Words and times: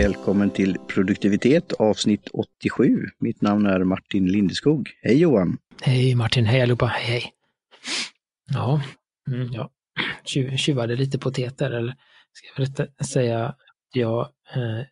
Välkommen 0.00 0.50
till 0.50 0.78
produktivitet 0.88 1.72
avsnitt 1.72 2.28
87. 2.32 3.06
Mitt 3.18 3.40
namn 3.40 3.66
är 3.66 3.84
Martin 3.84 4.26
Lindeskog. 4.26 4.90
Hej 5.02 5.18
Johan! 5.18 5.58
Hej 5.80 6.14
Martin, 6.14 6.44
hej 6.46 6.62
allihopa, 6.62 6.86
hej 6.86 7.04
hej! 7.04 7.32
Ja, 8.50 8.82
mm, 9.30 9.52
jag 9.52 9.70
tjuvade 10.60 10.96
lite 10.96 11.18
på 11.18 11.30
teter, 11.30 11.70
eller 11.70 11.94
ska 12.32 12.62
jag 12.62 13.06
säga 13.06 13.46
att 13.46 13.56
jag 13.92 14.20
eh, 14.54 14.86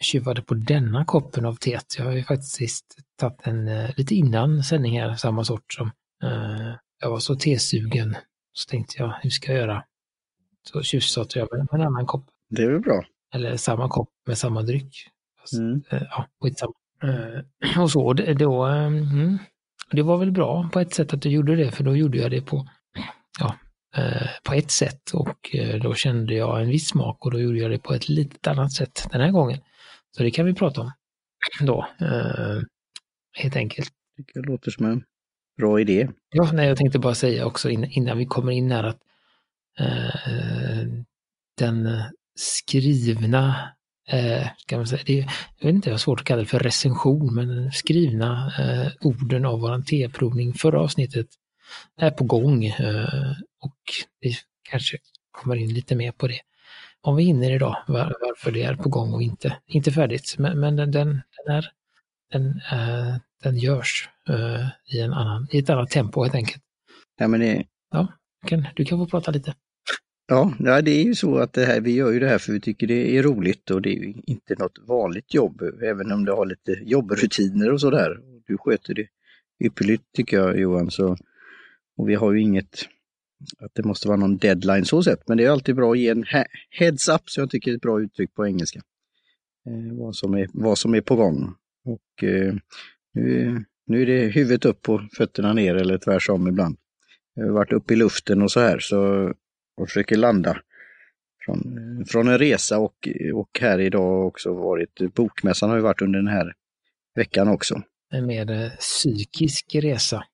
tjuvade 0.00 0.42
på 0.42 0.54
denna 0.54 1.04
koppen 1.04 1.46
av 1.46 1.54
teet. 1.54 1.98
Jag 1.98 2.04
har 2.04 2.12
ju 2.12 2.24
faktiskt 2.24 2.84
tagit 3.18 3.40
en 3.42 3.68
eh, 3.68 3.90
lite 3.96 4.14
innan 4.14 4.62
sändning 4.62 5.00
här, 5.00 5.14
samma 5.14 5.44
sort 5.44 5.72
som 5.72 5.90
eh, 6.22 6.74
jag 7.00 7.10
var 7.10 7.18
så 7.18 7.36
tesugen. 7.36 8.16
Så 8.52 8.70
tänkte 8.70 8.94
jag, 8.98 9.14
hur 9.22 9.30
ska 9.30 9.52
jag 9.52 9.60
göra? 9.60 9.84
Så 10.62 10.82
tjuvstartade 10.82 11.40
jag 11.40 11.48
med 11.52 11.80
en 11.80 11.86
annan 11.86 12.06
kopp. 12.06 12.24
Det 12.50 12.62
är 12.62 12.70
väl 12.70 12.80
bra. 12.80 13.04
Eller 13.34 13.56
samma 13.56 13.88
kopp 13.88 14.08
med 14.26 14.38
samma 14.38 14.62
dryck. 14.62 14.96
Fast, 15.40 15.54
Mm. 15.54 15.82
eh, 15.90 16.02
ja, 16.10 16.26
skitsamma. 16.42 16.72
Eh, 17.02 17.80
och 17.82 17.90
så, 17.90 18.12
det, 18.12 18.34
då, 18.34 18.66
eh, 18.66 18.86
mm, 18.86 19.38
det 19.90 20.02
var 20.02 20.18
väl 20.18 20.30
bra 20.32 20.68
på 20.72 20.80
ett 20.80 20.94
sätt 20.94 21.14
att 21.14 21.22
du 21.22 21.28
gjorde 21.28 21.56
det, 21.56 21.70
för 21.70 21.84
då 21.84 21.96
gjorde 21.96 22.18
jag 22.18 22.30
det 22.30 22.40
på, 22.40 22.68
ja, 23.40 23.54
på 24.42 24.54
ett 24.54 24.70
sätt 24.70 25.10
och 25.10 25.50
då 25.82 25.94
kände 25.94 26.34
jag 26.34 26.62
en 26.62 26.68
viss 26.68 26.88
smak 26.88 27.24
och 27.24 27.30
då 27.30 27.40
gjorde 27.40 27.58
jag 27.58 27.70
det 27.70 27.78
på 27.78 27.94
ett 27.94 28.08
lite 28.08 28.50
annat 28.50 28.72
sätt 28.72 29.08
den 29.12 29.20
här 29.20 29.30
gången. 29.30 29.60
Så 30.16 30.22
det 30.22 30.30
kan 30.30 30.46
vi 30.46 30.54
prata 30.54 30.80
om 30.80 30.90
då, 31.66 31.86
helt 33.32 33.56
enkelt. 33.56 33.90
Det 34.34 34.40
låter 34.40 34.70
som 34.70 34.86
en 34.86 35.04
bra 35.58 35.80
idé. 35.80 36.08
Ja, 36.30 36.52
nej, 36.52 36.68
jag 36.68 36.76
tänkte 36.76 36.98
bara 36.98 37.14
säga 37.14 37.46
också 37.46 37.70
in, 37.70 37.84
innan 37.84 38.18
vi 38.18 38.26
kommer 38.26 38.52
in 38.52 38.70
här 38.70 38.84
att 38.84 38.98
eh, 39.78 40.86
den 41.58 41.86
skrivna, 42.34 43.68
eh, 44.08 44.48
ska 44.56 44.76
man 44.76 44.86
säga, 44.86 45.02
det, 45.06 45.28
jag 45.58 45.66
vet 45.66 45.74
inte, 45.74 45.88
jag 45.88 45.94
har 45.94 45.98
svårt 45.98 46.20
att 46.20 46.26
kalla 46.26 46.40
det 46.40 46.46
för 46.46 46.58
recension, 46.58 47.34
men 47.34 47.72
skrivna 47.72 48.52
eh, 48.58 48.92
orden 49.00 49.44
av 49.44 49.60
våran 49.60 49.84
T-provning 49.84 50.54
förra 50.54 50.80
avsnittet 50.80 51.26
är 51.96 52.10
på 52.10 52.24
gång 52.24 52.64
eh, 52.64 53.32
och 53.60 53.78
vi 54.20 54.36
kanske 54.70 54.98
kommer 55.30 55.56
in 55.56 55.74
lite 55.74 55.94
mer 55.94 56.12
på 56.12 56.28
det. 56.28 56.40
Om 57.00 57.16
vi 57.16 57.24
hinner 57.24 57.50
idag, 57.50 57.76
var, 57.86 58.16
varför 58.20 58.52
det 58.52 58.62
är 58.62 58.74
på 58.74 58.88
gång 58.88 59.12
och 59.14 59.22
inte, 59.22 59.56
inte 59.66 59.92
färdigt. 59.92 60.34
Men, 60.38 60.60
men 60.60 60.76
den, 60.76 60.90
den, 60.90 61.22
den, 61.46 61.56
är, 61.56 61.70
den, 62.32 62.60
eh, 62.72 63.16
den 63.42 63.56
görs 63.58 64.08
eh, 64.28 64.66
i, 64.94 65.00
en 65.00 65.12
annan, 65.12 65.48
i 65.50 65.58
ett 65.58 65.70
annat 65.70 65.90
tempo 65.90 66.22
helt 66.22 66.34
enkelt. 66.34 66.62
Ja, 67.18 67.28
men 67.28 67.40
det, 67.40 67.64
Du 68.42 68.48
kan, 68.48 68.66
du 68.76 68.84
kan 68.84 68.98
få 68.98 69.06
prata 69.06 69.30
lite 69.30 69.54
ja, 70.26 70.82
det 70.82 70.90
är 70.90 71.04
ju 71.04 71.14
så 71.14 71.38
att 71.38 71.52
det 71.52 71.64
här, 71.64 71.80
vi 71.80 71.92
gör 71.92 72.12
ju 72.12 72.20
det 72.20 72.28
här 72.28 72.38
för 72.38 72.52
vi 72.52 72.60
tycker 72.60 72.86
det 72.86 73.16
är 73.16 73.22
roligt 73.22 73.70
och 73.70 73.82
det 73.82 73.88
är 73.88 74.02
ju 74.02 74.14
inte 74.26 74.54
något 74.58 74.78
vanligt 74.86 75.34
jobb, 75.34 75.62
även 75.82 76.12
om 76.12 76.24
du 76.24 76.32
har 76.32 76.46
lite 76.46 76.72
jobbrutiner 76.82 77.72
och 77.72 77.80
sådär. 77.80 78.18
Du 78.46 78.58
sköter 78.58 78.94
det 78.94 79.06
ypperligt 79.64 80.12
tycker 80.12 80.36
jag 80.36 80.60
Johan. 80.60 80.90
Så, 80.90 81.16
och 81.96 82.08
vi 82.08 82.14
har 82.14 82.32
ju 82.32 82.40
inget, 82.40 82.88
att 83.58 83.74
det 83.74 83.84
måste 83.84 84.08
vara 84.08 84.16
någon 84.16 84.36
deadline 84.36 84.84
så 84.84 85.02
sett, 85.02 85.28
men 85.28 85.36
det 85.36 85.44
är 85.44 85.50
alltid 85.50 85.76
bra 85.76 85.92
att 85.92 85.98
ge 85.98 86.08
en 86.08 86.24
heads 86.70 87.08
up, 87.08 87.30
så 87.30 87.40
jag 87.40 87.50
tycker 87.50 87.70
det 87.70 87.74
är 87.74 87.76
ett 87.76 87.82
bra 87.82 88.00
uttryck 88.00 88.34
på 88.34 88.46
engelska. 88.46 88.80
Eh, 89.66 89.98
vad, 89.98 90.16
som 90.16 90.34
är, 90.34 90.48
vad 90.52 90.78
som 90.78 90.94
är 90.94 91.00
på 91.00 91.16
gång. 91.16 91.54
Och 91.84 92.24
eh, 92.24 92.54
nu, 93.14 93.64
nu 93.86 94.02
är 94.02 94.06
det 94.06 94.26
huvudet 94.26 94.64
upp 94.64 94.88
och 94.88 95.00
fötterna 95.16 95.52
ner 95.52 95.74
eller 95.74 95.98
tvärsom 95.98 96.48
ibland. 96.48 96.76
Jag 97.34 97.44
har 97.44 97.52
varit 97.52 97.72
uppe 97.72 97.94
i 97.94 97.96
luften 97.96 98.42
och 98.42 98.50
så 98.50 98.60
här 98.60 98.78
så 98.78 99.32
och 99.76 99.88
försöker 99.88 100.16
landa 100.16 100.56
från, 101.44 102.04
från 102.08 102.28
en 102.28 102.38
resa 102.38 102.78
och, 102.78 103.08
och 103.34 103.58
här 103.60 103.78
idag 103.78 104.26
också 104.26 104.54
varit, 104.54 105.14
bokmässan 105.14 105.70
har 105.70 105.76
ju 105.76 105.82
varit 105.82 106.02
under 106.02 106.18
den 106.18 106.28
här 106.28 106.52
veckan 107.14 107.48
också. 107.48 107.82
En 108.12 108.26
mer 108.26 108.50
eh, 108.50 108.70
psykisk 108.70 109.74
resa 109.74 110.24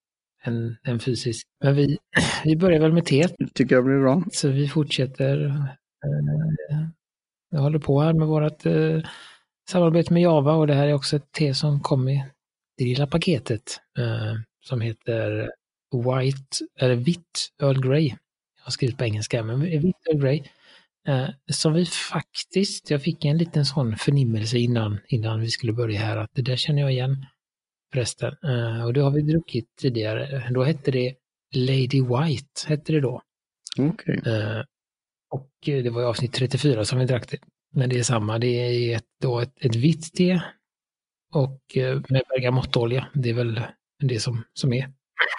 än 0.44 0.76
en 0.82 1.00
fysisk. 1.00 1.46
Men 1.64 1.74
vi, 1.76 1.98
vi 2.44 2.56
börjar 2.56 2.80
väl 2.80 2.92
med 2.92 3.04
teet, 3.04 3.34
Tycker 3.54 3.74
jag 3.74 3.84
blir 3.84 4.00
bra. 4.00 4.22
så 4.32 4.48
vi 4.48 4.68
fortsätter. 4.68 5.46
Eh, 5.46 6.86
jag 7.50 7.60
håller 7.60 7.78
på 7.78 8.00
här 8.00 8.12
med 8.12 8.28
vårt 8.28 8.66
eh, 8.66 9.00
samarbete 9.70 10.12
med 10.12 10.22
Java 10.22 10.52
och 10.52 10.66
det 10.66 10.74
här 10.74 10.86
är 10.86 10.92
också 10.92 11.16
ett 11.16 11.32
te 11.32 11.54
som 11.54 11.80
kom 11.80 12.08
i 12.08 12.24
det 12.76 12.84
lilla 12.84 13.06
paketet 13.06 13.80
som 14.64 14.80
heter 14.80 15.50
White, 15.92 16.66
eller 16.80 16.94
vitt 16.94 17.48
Earl 17.62 17.80
Grey. 17.80 18.14
Har 18.70 18.72
skrivit 18.72 18.98
på 18.98 19.04
engelska, 19.04 19.42
men 19.42 19.60
vitt 19.60 19.96
Earl 20.10 20.20
Grey. 20.20 20.42
Eh, 21.08 21.28
som 21.52 21.72
vi 21.72 21.86
faktiskt, 21.86 22.90
jag 22.90 23.02
fick 23.02 23.24
en 23.24 23.38
liten 23.38 23.64
sån 23.64 23.96
förnimmelse 23.96 24.58
innan, 24.58 24.98
innan 25.08 25.40
vi 25.40 25.50
skulle 25.50 25.72
börja 25.72 26.00
här, 26.00 26.16
att 26.16 26.30
det 26.34 26.42
där 26.42 26.56
känner 26.56 26.82
jag 26.82 26.92
igen 26.92 27.26
förresten. 27.92 28.34
Eh, 28.44 28.84
och 28.84 28.92
det 28.92 29.00
har 29.00 29.10
vi 29.10 29.22
druckit 29.22 29.76
tidigare. 29.76 30.50
Då 30.50 30.64
hette 30.64 30.90
det 30.90 31.14
Lady 31.54 32.02
White, 32.02 32.68
hette 32.68 32.92
det 32.92 33.00
då. 33.00 33.22
Okej. 33.78 34.22
Eh, 34.26 34.60
och 35.30 35.50
det 35.62 35.90
var 35.90 36.02
i 36.02 36.04
avsnitt 36.04 36.32
34 36.32 36.84
som 36.84 36.98
vi 36.98 37.04
drack 37.04 37.30
det. 37.30 37.38
Men 37.72 37.88
det 37.88 37.98
är 37.98 38.02
samma, 38.02 38.38
det 38.38 38.46
är 38.46 38.96
ett, 38.96 39.08
då 39.22 39.40
ett, 39.40 39.64
ett 39.64 39.76
vitt 39.76 40.12
te 40.14 40.40
och 41.32 41.76
eh, 41.76 42.00
med 42.08 42.22
bergamottolja. 42.28 43.08
Det 43.14 43.30
är 43.30 43.34
väl 43.34 43.60
det 43.98 44.20
som, 44.20 44.44
som 44.52 44.72
är. 44.72 44.92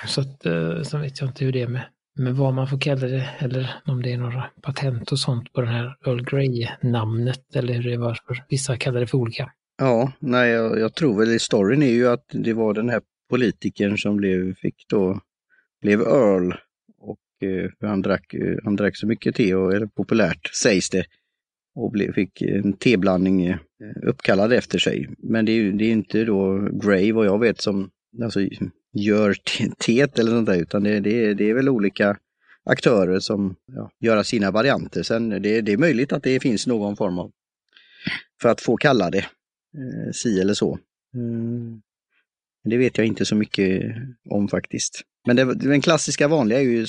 Så 0.08 0.22
att, 0.22 0.46
eh, 0.46 0.82
så 0.84 0.98
vet 0.98 1.22
jag 1.22 1.30
inte 1.30 1.46
hur 1.46 1.52
det 1.52 1.62
är 1.62 1.68
med, 1.68 1.86
med 2.22 2.36
vad 2.36 2.54
man 2.54 2.68
får 2.68 2.80
kalla 2.80 3.08
det 3.08 3.30
eller 3.40 3.76
om 3.86 4.02
det 4.02 4.14
är 4.14 4.18
några 4.18 4.44
patent 4.62 5.12
och 5.12 5.20
sånt 5.20 5.54
på 5.54 5.62
den 5.62 5.70
här 5.70 5.98
Earl 6.06 6.24
Grey-namnet 6.24 7.56
eller 7.56 7.74
hur 7.74 7.92
det 7.92 7.98
var 7.98 8.20
för 8.28 8.44
vissa 8.50 8.78
kallar 8.78 9.00
det 9.00 9.08
för 9.08 9.18
olika. 9.18 9.52
Ja, 9.78 10.12
nej, 10.20 10.52
jag, 10.52 10.80
jag 10.80 10.94
tror 10.96 11.20
väl 11.20 11.40
storyn 11.40 11.84
är 11.84 11.92
ju 11.92 12.08
att 12.08 12.26
det 12.32 12.54
var 12.54 12.74
den 12.74 12.90
här 12.90 13.02
politikern 13.30 13.98
som 13.98 14.18
blev, 14.18 14.56
fick 14.56 14.86
då, 14.90 15.20
blev 15.82 16.02
Earl. 16.02 16.54
Och 17.00 17.48
eh, 17.48 17.70
han, 17.90 18.02
drack, 18.02 18.34
eh, 18.34 18.58
han 18.64 18.76
drack 18.76 18.98
så 18.98 19.08
mycket 19.08 19.36
te, 19.36 19.56
och, 19.56 19.74
eller 19.74 19.86
populärt 19.86 20.56
sägs 20.56 20.90
det, 20.90 21.06
och 21.76 21.92
blev, 21.92 22.14
fick 22.14 22.42
en 22.42 22.74
teblandning 22.74 23.46
eh, 23.46 23.58
uppkallad 24.04 24.54
efter 24.54 24.80
sig. 24.80 25.10
Men 25.18 25.46
det 25.46 25.52
är 25.52 25.56
ju 25.56 25.72
det 25.72 25.86
är 25.86 25.92
inte 25.92 26.24
då 26.24 26.70
Grey 26.72 27.12
vad 27.12 27.26
jag 27.26 27.40
vet 27.40 27.62
som 27.62 27.90
alltså, 28.24 28.40
gör 28.94 29.36
teet 29.78 30.20
eller 30.20 30.32
sånt 30.32 30.46
där, 30.46 30.58
utan 30.62 30.84
det, 30.84 31.00
det, 31.00 31.26
är- 31.26 31.34
det 31.36 31.50
är 31.50 31.54
väl 31.54 31.70
olika 31.70 32.18
aktörer 32.64 33.20
som 33.20 33.56
ja, 33.66 33.92
gör 34.00 34.24
sina 34.24 34.52
varianter. 34.52 35.04
Sen 35.04 35.30
det, 35.30 35.62
det 35.62 35.72
är 35.72 35.78
möjligt 35.78 36.14
att 36.14 36.24
det 36.24 36.40
finns 36.40 36.68
någon 36.68 36.96
form 36.96 37.20
av, 37.20 37.32
för 38.42 38.50
att 38.50 38.62
få 38.62 38.78
kalla 38.78 39.10
det 39.10 39.18
eh, 39.78 40.12
si 40.14 40.40
eller 40.42 40.54
så. 40.54 40.80
Mm. 41.14 41.82
Det 42.64 42.78
vet 42.78 42.98
jag 42.98 43.08
inte 43.08 43.26
så 43.26 43.36
mycket 43.36 43.96
om 44.30 44.48
faktiskt. 44.48 45.02
Men 45.28 45.36
det, 45.36 45.54
den 45.56 45.82
klassiska 45.82 46.28
vanliga 46.28 46.60
är 46.60 46.64
ju 46.64 46.86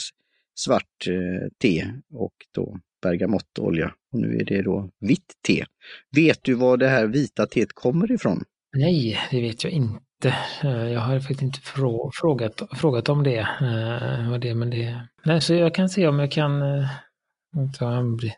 svart 0.55 1.07
eh, 1.09 1.49
te 1.59 1.87
och 2.13 2.35
då 2.55 2.79
bergamottolja. 3.03 3.95
Och 4.13 4.21
nu 4.21 4.37
är 4.39 4.45
det 4.45 4.63
då 4.63 4.91
vitt 5.01 5.33
te. 5.47 5.65
Vet 6.17 6.39
du 6.43 6.55
var 6.55 6.77
det 6.77 6.89
här 6.89 7.07
vita 7.07 7.47
teet 7.47 7.73
kommer 7.73 8.13
ifrån? 8.13 8.45
Nej, 8.77 9.19
det 9.31 9.41
vet 9.41 9.65
jag 9.65 9.73
inte 9.73 10.01
inte. 10.25 10.37
Jag 10.89 11.01
har 11.01 11.19
faktiskt 11.19 11.43
inte 11.43 11.61
frå 11.61 12.11
frågat, 12.15 12.63
frågat 12.73 13.09
om 13.09 13.23
det. 13.23 13.49
vad 14.31 14.41
det, 14.41 14.55
men 14.55 14.71
det. 14.71 15.01
Nej, 15.25 15.41
så 15.41 15.55
jag 15.55 15.75
kan 15.75 15.89
se 15.89 16.09
om 16.09 16.19
jag 16.19 16.33
kan 16.33 16.63
han 17.81 18.17
blir 18.17 18.33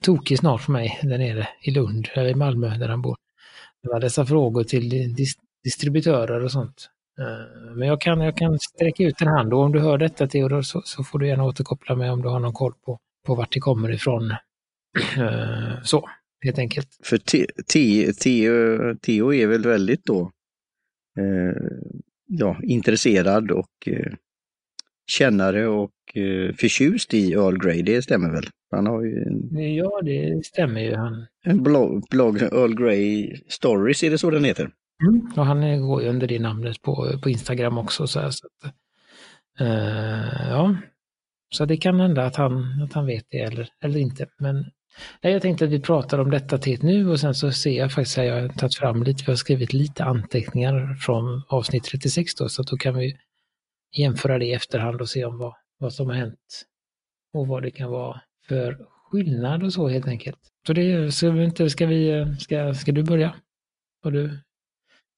tokig 0.00 0.38
snart 0.38 0.60
för 0.60 0.72
mig 0.72 1.00
där 1.02 1.18
nere 1.18 1.48
i 1.62 1.70
Lund, 1.70 2.08
eller 2.14 2.30
i 2.30 2.34
Malmö 2.34 2.76
där 2.78 2.88
han 2.88 3.02
bor. 3.02 3.16
Det 3.82 3.88
var 3.88 4.00
dessa 4.00 4.26
frågor 4.26 4.64
till 4.64 5.14
dis 5.14 5.34
distributörer 5.64 6.44
och 6.44 6.52
sånt. 6.52 6.90
Men 7.76 7.88
jag 7.88 8.00
kan, 8.00 8.20
jag 8.20 8.36
kan 8.36 8.58
sträcka 8.58 9.04
ut 9.04 9.20
en 9.20 9.28
hand 9.28 9.52
och 9.52 9.60
om 9.60 9.72
du 9.72 9.80
hör 9.80 9.98
detta 9.98 10.26
Theodor 10.26 10.62
så, 10.62 10.82
så 10.84 11.04
får 11.04 11.18
du 11.18 11.28
gärna 11.28 11.44
återkoppla 11.44 11.96
mig 11.96 12.10
om 12.10 12.22
du 12.22 12.28
har 12.28 12.40
någon 12.40 12.52
koll 12.52 12.72
på, 12.84 12.98
på 13.26 13.34
vart 13.34 13.52
det 13.52 13.60
kommer 13.60 13.92
ifrån. 13.92 14.34
Så, 15.82 16.08
helt 16.44 16.58
enkelt. 16.58 16.88
För 17.04 17.18
Teo, 18.94 19.34
är 19.34 19.46
väl 19.46 19.62
väldigt 19.62 20.04
då 20.04 20.30
ja, 22.30 22.56
intresserad 22.62 23.50
och 23.50 23.88
eh, 23.88 24.12
kännare 25.06 25.66
och 25.66 25.92
eh, 26.14 26.54
förtjust 26.54 27.14
i 27.14 27.32
Earl 27.32 27.58
Grey, 27.58 27.82
det 27.82 28.02
stämmer 28.02 28.30
väl? 28.30 28.44
Han 28.70 28.86
har 28.86 29.02
ju 29.02 29.22
en, 29.22 29.74
Ja, 29.74 30.00
det 30.04 30.46
stämmer 30.46 30.80
ju. 30.80 30.94
Han, 30.94 31.26
en 31.44 31.62
blogg, 31.62 32.04
blogg, 32.10 32.42
Earl 32.42 32.74
Grey 32.74 33.36
Stories, 33.48 34.02
är 34.02 34.10
det 34.10 34.18
så 34.18 34.30
den 34.30 34.44
heter? 34.44 34.70
Mm. 35.08 35.32
Och 35.36 35.46
han 35.46 35.62
eh, 35.62 35.80
går 35.80 36.02
ju 36.02 36.08
under 36.08 36.26
det 36.26 36.38
namnet 36.38 36.82
på, 36.82 37.18
på 37.22 37.30
Instagram 37.30 37.78
också. 37.78 38.06
Så, 38.06 38.20
här, 38.20 38.30
så 38.30 38.46
att, 38.46 38.74
eh, 39.60 40.48
ja. 40.50 40.76
så 41.50 41.64
det 41.64 41.76
kan 41.76 42.00
hända 42.00 42.24
att 42.24 42.36
han, 42.36 42.82
att 42.82 42.92
han 42.92 43.06
vet 43.06 43.24
det 43.30 43.38
eller, 43.38 43.68
eller 43.84 44.00
inte. 44.00 44.26
Men 44.38 44.64
nej, 45.22 45.32
jag 45.32 45.42
tänkte 45.42 45.64
att 45.64 45.70
vi 45.70 45.80
pratar 45.80 46.18
om 46.18 46.30
detta 46.30 46.58
till 46.58 46.82
nu 46.82 47.10
och 47.10 47.20
sen 47.20 47.34
så 47.34 47.52
ser 47.52 47.70
jag 47.70 47.92
faktiskt 47.92 48.18
att 48.18 48.24
jag 48.24 48.40
har 48.40 48.48
tagit 48.48 48.76
fram 48.76 49.02
lite, 49.02 49.24
vi 49.26 49.32
har 49.32 49.36
skrivit 49.36 49.72
lite 49.72 50.04
anteckningar 50.04 50.94
från 50.94 51.42
avsnitt 51.48 51.84
36 51.84 52.34
då, 52.34 52.48
så 52.48 52.62
att 52.62 52.68
då 52.68 52.76
kan 52.76 52.94
vi 52.94 53.16
jämföra 53.96 54.38
det 54.38 54.46
i 54.46 54.52
efterhand 54.52 55.00
och 55.00 55.08
se 55.08 55.24
om 55.24 55.38
vad, 55.38 55.54
vad 55.78 55.92
som 55.92 56.06
har 56.06 56.14
hänt 56.14 56.64
och 57.32 57.46
vad 57.46 57.62
det 57.62 57.70
kan 57.70 57.90
vara 57.90 58.20
för 58.48 58.86
skillnad 59.10 59.62
och 59.62 59.72
så 59.72 59.88
helt 59.88 60.08
enkelt. 60.08 60.38
Så 60.66 60.72
det 60.72 61.12
ska 61.12 61.30
vi 61.30 61.44
inte, 61.44 61.70
ska 61.70 61.86
vi, 61.86 62.26
ska, 62.40 62.74
ska 62.74 62.92
du 62.92 63.02
börja? 63.02 63.34
Vad 64.02 64.12
du 64.12 64.38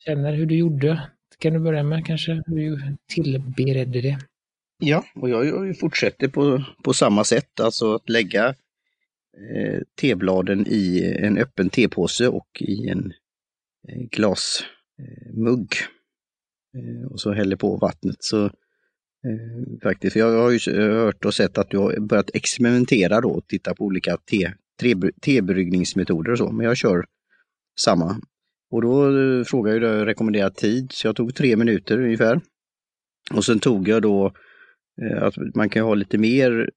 känner, 0.05 0.33
hur 0.33 0.47
du 0.47 0.57
gjorde? 0.57 1.11
Kan 1.39 1.53
du 1.53 1.59
börja 1.59 1.83
med 1.83 2.07
kanske 2.07 2.43
hur 2.47 2.57
du 2.57 2.97
tillberedde 3.15 4.01
det? 4.01 4.19
Ja, 4.79 5.05
och 5.15 5.31
jag 5.31 5.79
fortsätter 5.79 6.29
på, 6.29 6.65
på 6.85 6.95
samma 6.95 7.25
sätt, 7.25 7.61
alltså 7.61 7.95
att 7.95 8.09
lägga 8.09 8.55
eh, 9.37 9.81
tebladen 10.01 10.67
i 10.67 11.15
en 11.19 11.39
öppen 11.39 11.71
tepåse 11.71 12.29
och 12.29 12.49
i 12.61 12.89
en 12.89 13.13
eh, 13.89 14.03
glasmugg. 14.11 15.73
Eh, 16.77 16.81
eh, 16.81 17.07
och 17.11 17.21
så 17.21 17.33
häller 17.33 17.57
på 17.57 17.77
vattnet. 17.77 18.17
Så 18.19 18.45
eh, 18.45 19.81
faktiskt, 19.83 20.17
jag 20.17 20.43
har 20.43 20.51
ju 20.51 20.81
hört 20.81 21.25
och 21.25 21.35
sett 21.35 21.59
att 21.59 21.71
du 21.71 21.79
har 21.79 22.01
börjat 22.01 22.31
experimentera 22.35 23.21
då, 23.21 23.43
titta 23.49 23.75
på 23.75 23.85
olika 23.85 24.17
te, 24.17 24.53
tebryggningsmetoder 25.21 26.33
och 26.33 26.39
så, 26.39 26.53
men 26.53 26.67
jag 26.67 26.77
kör 26.77 27.05
samma. 27.81 28.21
Och 28.71 28.83
då 28.83 29.19
eh, 29.19 29.45
frågade 29.45 29.87
jag 29.87 30.07
rekommenderad 30.07 30.55
tid, 30.55 30.93
så 30.93 31.07
jag 31.07 31.17
tog 31.17 31.35
tre 31.35 31.57
minuter 31.57 32.01
ungefär. 32.01 32.41
Och 33.35 33.45
sen 33.45 33.59
tog 33.59 33.89
jag 33.89 34.03
då 34.03 34.33
att 35.21 35.35
man 35.55 35.69
kan 35.69 35.83
ha 35.83 35.95
lite 35.95 36.19
mer 36.19 36.71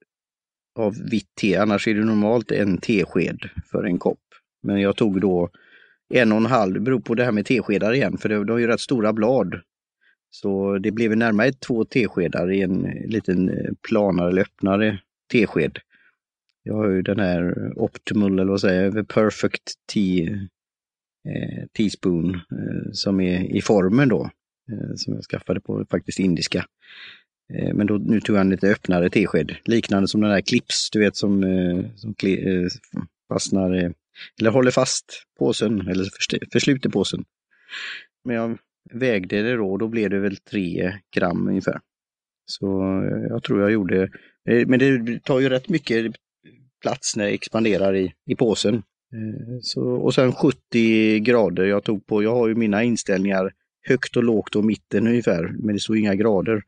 av 0.76 0.96
vitt 1.12 1.36
te, 1.42 1.56
annars 1.56 1.88
är 1.88 1.94
det 1.94 2.06
normalt 2.06 2.52
en 2.52 2.78
tesked 2.78 3.40
för 3.72 3.84
en 3.84 4.00
kopp. 4.00 4.20
Men 4.64 4.82
jag 4.82 4.96
tog 4.96 5.22
då 5.22 5.50
en 6.14 6.32
och 6.32 6.38
en 6.38 6.46
halv, 6.46 6.74
det 6.74 6.80
beror 6.80 7.00
på 7.00 7.16
det 7.16 7.24
här 7.24 7.32
med 7.32 7.46
teskedar 7.46 7.94
igen, 7.94 8.18
för 8.18 8.30
de 8.30 8.50
har 8.50 8.60
ju 8.60 8.68
rätt 8.68 8.80
stora 8.80 9.14
blad. 9.14 9.62
Så 10.30 10.78
det 10.78 10.92
blev 10.92 11.18
närmare 11.18 11.54
två 11.54 11.86
teskedar 11.86 12.52
i 12.52 12.62
en 12.62 12.82
liten 13.06 13.50
eh, 13.50 13.72
planare 13.90 14.30
eller 14.30 14.42
öppnare 14.42 15.00
tesked. 15.32 15.80
Jag 16.64 16.74
har 16.74 16.90
ju 16.90 17.02
den 17.02 17.20
här 17.20 17.72
Optimal, 17.76 18.40
eller 18.40 18.52
vad 18.52 18.62
säger 18.62 18.84
jag, 18.84 18.94
The 18.94 19.04
Perfect 19.04 19.74
Tea 19.94 20.30
eh, 21.28 21.66
Teaspoon 21.78 22.36
eh, 22.36 22.92
som 22.92 23.20
är 23.20 23.56
i 23.56 23.62
formen 23.62 24.10
då. 24.10 24.30
Eh, 24.72 24.96
som 24.96 25.14
jag 25.14 25.24
skaffade 25.24 25.62
på 25.62 25.86
faktiskt 25.92 26.20
indiska. 26.20 26.66
Eh, 27.54 27.74
men 27.74 27.88
då, 27.88 27.98
nu 27.98 28.22
tog 28.22 28.36
jag 28.36 28.42
en 28.42 28.50
lite 28.50 28.68
öppnare 28.68 29.10
tesked, 29.10 29.56
liknande 29.66 30.08
som 30.08 30.22
den 30.22 30.30
där 30.30 30.42
clips, 30.42 30.90
du 30.92 31.00
vet 31.00 31.16
som, 31.16 31.44
eh, 31.44 31.86
som 31.96 32.14
kli, 32.14 32.56
eh, 32.56 32.68
fastnar, 33.34 33.94
eller 34.40 34.52
håller 34.52 34.72
fast 34.72 35.06
påsen, 35.40 35.88
eller 35.88 36.06
försluter 36.52 36.90
påsen. 36.90 37.26
Men 38.24 38.36
jag 38.36 38.58
vägde 38.94 39.42
det 39.42 39.56
då, 39.56 39.78
då 39.78 39.88
blev 39.88 40.10
det 40.10 40.20
väl 40.20 40.38
tre 40.38 40.94
gram 41.16 41.48
ungefär. 41.48 41.80
Så 42.46 42.66
jag 43.30 43.44
tror 43.44 43.62
jag 43.62 43.72
gjorde, 43.72 44.10
men 44.68 44.80
det 44.80 45.20
tar 45.24 45.40
ju 45.40 45.50
rätt 45.50 45.70
mycket 45.70 46.16
plats 46.82 47.16
när 47.16 47.26
det 47.26 47.32
expanderar 47.32 47.96
i, 47.96 48.14
i 48.26 48.36
påsen. 48.36 48.84
Så, 49.62 49.82
och 49.82 50.14
sen 50.14 50.32
70 50.32 51.20
grader 51.20 51.66
jag 51.66 51.84
tog 51.84 52.06
på, 52.06 52.24
jag 52.24 52.36
har 52.36 52.48
ju 52.48 52.56
mina 52.56 52.84
inställningar 52.84 53.52
högt 53.88 54.18
och 54.18 54.24
lågt 54.24 54.56
och 54.56 54.66
mitten 54.66 55.08
ungefär, 55.08 55.56
men 55.60 55.76
det 55.76 55.82
står 55.82 55.98
inga 55.98 56.16
grader. 56.16 56.64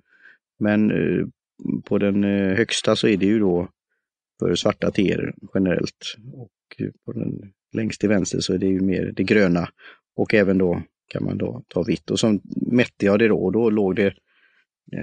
Men 0.59 0.92
eh, 0.92 1.25
på 1.86 1.98
den 1.98 2.24
eh, 2.24 2.57
högsta 2.57 2.95
så 2.95 3.07
är 3.07 3.18
det 3.18 3.25
ju 3.25 3.39
då 3.39 3.69
för 4.39 4.56
svarta 4.56 4.92
teer 4.92 5.33
generellt. 5.54 6.15
Och 6.33 6.81
eh, 6.81 6.89
på 7.06 7.13
den 7.13 7.51
längst 7.74 8.00
till 8.00 8.09
vänster 8.09 8.39
så 8.39 8.54
är 8.54 8.57
det 8.57 8.68
ju 8.68 8.81
mer 8.81 9.13
det 9.15 9.24
gröna. 9.24 9.69
Och 10.15 10.33
även 10.33 10.57
då 10.57 10.81
kan 11.07 11.24
man 11.24 11.38
då 11.38 11.63
ta 11.68 11.83
vitt. 11.83 12.12
Och 12.12 12.19
så 12.19 12.39
mätte 12.71 13.06
jag 13.06 13.19
det 13.19 13.27
då 13.27 13.38
och 13.38 13.51
då 13.51 13.69
låg 13.69 13.95
det 13.95 14.13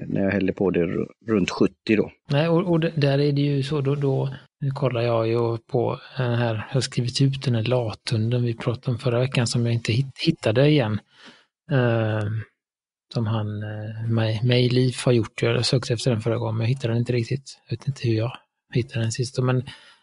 när 0.07 0.23
jag 0.25 0.31
hällde 0.31 0.53
på 0.53 0.71
det 0.71 0.87
runt 1.27 1.51
70 1.51 1.97
då. 1.97 2.11
Nej, 2.31 2.49
och, 2.49 2.71
och 2.73 2.81
där 2.81 3.19
är 3.19 3.33
det 3.33 3.41
ju 3.41 3.63
så 3.63 3.81
då, 3.81 3.95
då 3.95 4.35
nu 4.61 4.71
kollar 4.71 5.01
jag 5.01 5.29
ju 5.29 5.59
på 5.59 6.01
den 6.17 6.35
här, 6.35 6.55
jag 6.55 6.75
har 6.75 6.81
skrivit 6.81 7.23
ut 7.23 7.45
den 7.45 7.55
här 7.55 7.63
lathunden 7.63 8.43
vi 8.43 8.55
pratade 8.55 8.91
om 8.91 8.99
förra 8.99 9.19
veckan 9.19 9.47
som 9.47 9.67
jag 9.67 9.75
inte 9.75 9.93
hittade 10.19 10.69
igen. 10.69 11.01
Uh, 11.73 12.31
som 13.15 13.27
han, 13.27 13.59
mig, 14.09 14.41
mig 14.45 14.69
Liv 14.69 14.95
har 15.05 15.13
gjort. 15.13 15.43
Jag 15.43 15.67
sökte 15.67 15.95
efter 15.95 16.11
den 16.11 16.21
förra 16.21 16.39
gången 16.39 16.57
men 16.57 16.65
jag 16.65 16.69
hittade 16.69 16.93
den 16.93 16.99
inte 17.01 17.13
riktigt. 17.13 17.59
Jag 17.69 17.77
vet 17.77 17.89
inte 17.89 18.09
hur 18.09 18.15
jag 18.15 18.33
hittade 18.75 19.01
den 19.01 19.13
sist. 19.13 19.39
Men 19.43 19.63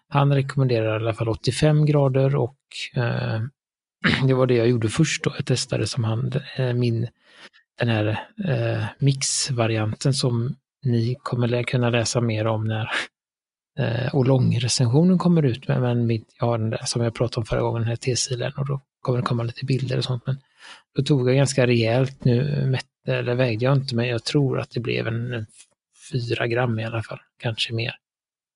han 0.09 0.33
rekommenderar 0.33 0.99
i 0.99 1.03
alla 1.03 1.13
fall 1.13 1.29
85 1.29 1.85
grader 1.85 2.35
och 2.35 2.57
eh, 2.95 3.41
det 4.27 4.33
var 4.33 4.47
det 4.47 4.55
jag 4.55 4.67
gjorde 4.67 4.89
först 4.89 5.23
då. 5.23 5.33
Jag 5.37 5.45
testade 5.45 5.87
som 5.87 6.03
han, 6.03 6.31
eh, 6.57 6.73
min, 6.73 7.07
den 7.79 7.89
här 7.89 8.07
eh, 8.47 8.85
mixvarianten 8.99 10.13
som 10.13 10.55
ni 10.85 11.15
kommer 11.23 11.63
kunna 11.63 11.89
läsa 11.89 12.21
mer 12.21 12.47
om 12.47 12.63
när 12.63 12.89
eh, 13.79 14.15
och 14.15 14.27
långrecensionen 14.27 15.17
kommer 15.17 15.43
ut 15.43 15.67
med, 15.67 15.81
men 15.81 16.07
mitt, 16.07 16.35
jag 16.39 16.45
har 16.45 16.57
den 16.57 16.69
där 16.69 16.85
som 16.85 17.01
jag 17.01 17.13
pratade 17.13 17.39
om 17.39 17.45
förra 17.45 17.61
gången, 17.61 17.81
den 17.81 17.89
här 17.89 17.95
T-silen 17.95 18.53
och 18.57 18.67
då 18.67 18.81
kommer 19.01 19.19
det 19.19 19.25
komma 19.25 19.43
lite 19.43 19.65
bilder 19.65 19.97
och 19.97 20.03
sånt. 20.03 20.23
Men 20.25 20.37
då 20.95 21.03
tog 21.03 21.29
jag 21.29 21.35
ganska 21.35 21.67
rejält 21.67 22.25
nu, 22.25 22.65
det, 23.05 23.21
det 23.21 23.35
vägde 23.35 23.65
jag 23.65 23.77
inte, 23.77 23.95
men 23.95 24.07
jag 24.07 24.23
tror 24.23 24.59
att 24.59 24.71
det 24.71 24.79
blev 24.79 25.07
en, 25.07 25.33
en 25.33 25.45
fyra 26.11 26.47
gram 26.47 26.79
i 26.79 26.85
alla 26.85 27.03
fall, 27.03 27.19
kanske 27.39 27.73
mer 27.73 27.95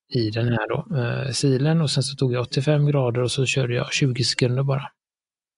i 0.10 0.30
den 0.30 0.48
här 0.48 0.68
då, 0.70 0.98
eh, 0.98 1.32
silen 1.32 1.82
och 1.82 1.92
sen 1.92 2.04
så 2.04 2.16
tog 2.16 2.34
jag 2.34 2.42
85 2.42 2.86
grader 2.86 3.22
och 3.22 3.32
så 3.32 3.46
körde 3.46 3.74
jag 3.76 3.94
20 3.94 4.24
sekunder 4.24 4.64
bara. 4.64 4.92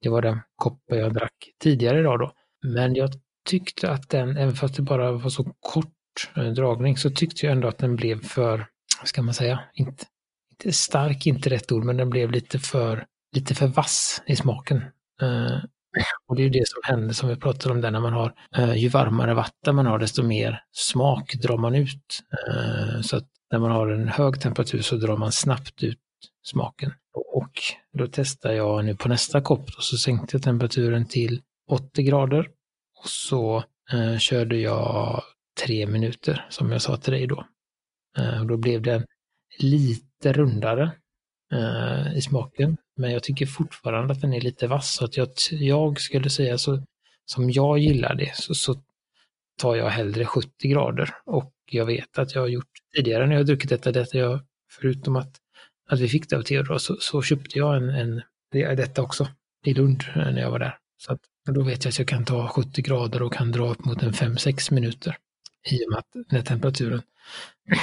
Det 0.02 0.10
var 0.10 0.22
den 0.22 0.40
koppen 0.56 0.98
jag 0.98 1.14
drack 1.14 1.50
tidigare 1.60 2.00
idag 2.00 2.20
då. 2.20 2.32
Men 2.64 2.96
jag 2.96 3.10
tyckte 3.50 3.92
att 3.92 4.10
den, 4.10 4.38
även 4.38 4.56
fast 4.56 4.76
det 4.76 4.82
bara 4.82 5.12
var 5.12 5.30
så 5.30 5.44
kort 5.60 6.32
eh, 6.36 6.46
dragning, 6.46 6.98
så 6.98 7.10
tyckte 7.10 7.46
jag 7.46 7.54
ändå 7.54 7.68
att 7.68 7.78
den 7.78 7.96
blev 7.96 8.24
för 8.24 8.68
vad 9.00 9.08
ska 9.08 9.22
man 9.22 9.34
säga, 9.34 9.60
inte, 9.74 10.06
inte 10.52 10.72
stark, 10.72 11.28
inte 11.28 11.50
rätt 11.50 11.72
ord, 11.72 11.84
men 11.84 11.98
den 11.98 12.10
blev 12.10 12.32
lite 12.32 12.60
för, 12.60 13.06
lite 13.36 13.56
för 13.56 13.68
vass 13.68 14.22
i 14.26 14.36
smaken. 14.36 14.78
Eh, 15.22 15.58
och 16.28 16.36
det 16.36 16.44
är 16.44 16.50
det 16.50 16.68
som 16.68 16.82
händer 16.84 17.14
som 17.14 17.30
vi 17.30 17.36
pratade 17.36 17.74
om 17.74 17.82
där 17.82 17.92
när 17.92 18.00
man 18.00 18.14
har, 18.14 18.34
eh, 18.56 18.76
ju 18.76 18.90
varmare 18.90 19.34
vatten 19.34 19.76
man 19.76 19.86
har 19.86 20.00
desto 20.00 20.24
mer 20.24 20.62
smak 20.72 21.36
drar 21.36 21.58
man 21.58 21.76
ut. 21.76 22.24
Eh, 22.48 23.02
så 23.02 23.18
att 23.18 23.28
när 23.52 23.60
man 23.60 23.72
har 23.72 23.88
en 23.88 24.08
hög 24.08 24.42
temperatur 24.42 24.82
så 24.82 24.96
drar 24.96 25.18
man 25.18 25.32
snabbt 25.32 25.84
ut 25.84 26.00
smaken. 26.44 26.94
Och 27.14 27.52
då 27.98 28.08
testar 28.12 28.52
jag 28.52 28.86
nu 28.86 28.96
på 28.96 29.10
nästa 29.10 29.42
kopp 29.42 29.70
och 29.78 29.84
så 29.84 29.98
sänkte 29.98 30.36
jag 30.36 30.44
temperaturen 30.44 31.06
till 31.06 31.42
80 31.70 32.04
grader. 32.04 32.50
Och 33.04 33.10
så 33.10 33.64
eh, 33.94 34.18
körde 34.18 34.58
jag 34.58 35.24
tre 35.66 35.88
minuter 35.88 36.46
som 36.50 36.72
jag 36.72 36.82
sa 36.82 36.98
till 36.98 37.14
dig 37.14 37.28
då. 37.28 37.46
Eh, 38.18 38.42
och 38.42 38.48
då 38.48 38.58
blev 38.58 38.82
den 38.82 39.06
lite 39.60 40.34
rundare 40.34 40.92
eh, 41.54 42.18
i 42.18 42.22
smaken. 42.22 42.78
Men 42.98 43.12
jag 43.12 43.24
tycker 43.24 43.46
fortfarande 43.46 44.14
att 44.14 44.22
den 44.22 44.34
är 44.34 44.42
lite 44.42 44.68
vass. 44.68 44.94
Så 44.94 45.06
att 45.06 45.18
jag, 45.18 45.30
jag 45.52 46.00
skulle 46.00 46.30
säga 46.30 46.58
så, 46.58 46.84
som 47.26 47.52
jag 47.52 47.80
gillar 47.80 48.16
det, 48.16 48.36
så, 48.36 48.56
så 48.56 48.76
tar 49.58 49.76
jag 49.76 49.90
hellre 49.90 50.26
70 50.26 50.68
grader. 50.68 51.10
Och 51.26 51.54
jag 51.72 51.86
vet 51.86 52.20
att 52.20 52.36
jag 52.36 52.42
har 52.42 52.48
gjort 52.48 52.72
tidigare 52.96 53.26
när 53.26 53.34
jag 53.34 53.40
har 53.40 53.46
druckit 53.46 53.70
detta, 53.70 53.92
detta 53.92 54.18
jag, 54.18 54.40
förutom 54.72 55.16
att, 55.16 55.36
att 55.90 56.00
vi 56.00 56.10
fick 56.10 56.30
det 56.30 56.36
av 56.38 56.42
Theodor, 56.42 56.78
så, 56.78 56.98
så 57.00 57.22
köpte 57.22 57.60
jag 57.60 57.78
en, 57.78 57.90
en 57.90 58.22
detta 58.52 59.02
också 59.02 59.28
i 59.66 59.74
Lund 59.74 60.04
eh, 60.16 60.16
när 60.16 60.42
jag 60.42 60.52
var 60.52 60.60
där. 60.60 60.78
Så 60.98 61.14
att, 61.14 61.20
då 61.46 61.64
vet 61.64 61.84
jag 61.84 61.92
att 61.92 62.00
jag 62.00 62.08
kan 62.08 62.26
ta 62.26 62.48
70 62.48 62.82
grader 62.82 63.22
och 63.22 63.34
kan 63.34 63.52
dra 63.52 63.72
upp 63.72 63.86
mot 63.86 64.04
en 64.04 64.14
5-6 64.14 64.74
minuter. 64.74 65.18
I 65.70 65.86
och 65.86 65.92
med 65.92 66.00
att 66.00 66.32
när 66.32 66.42
temperaturen 66.42 67.02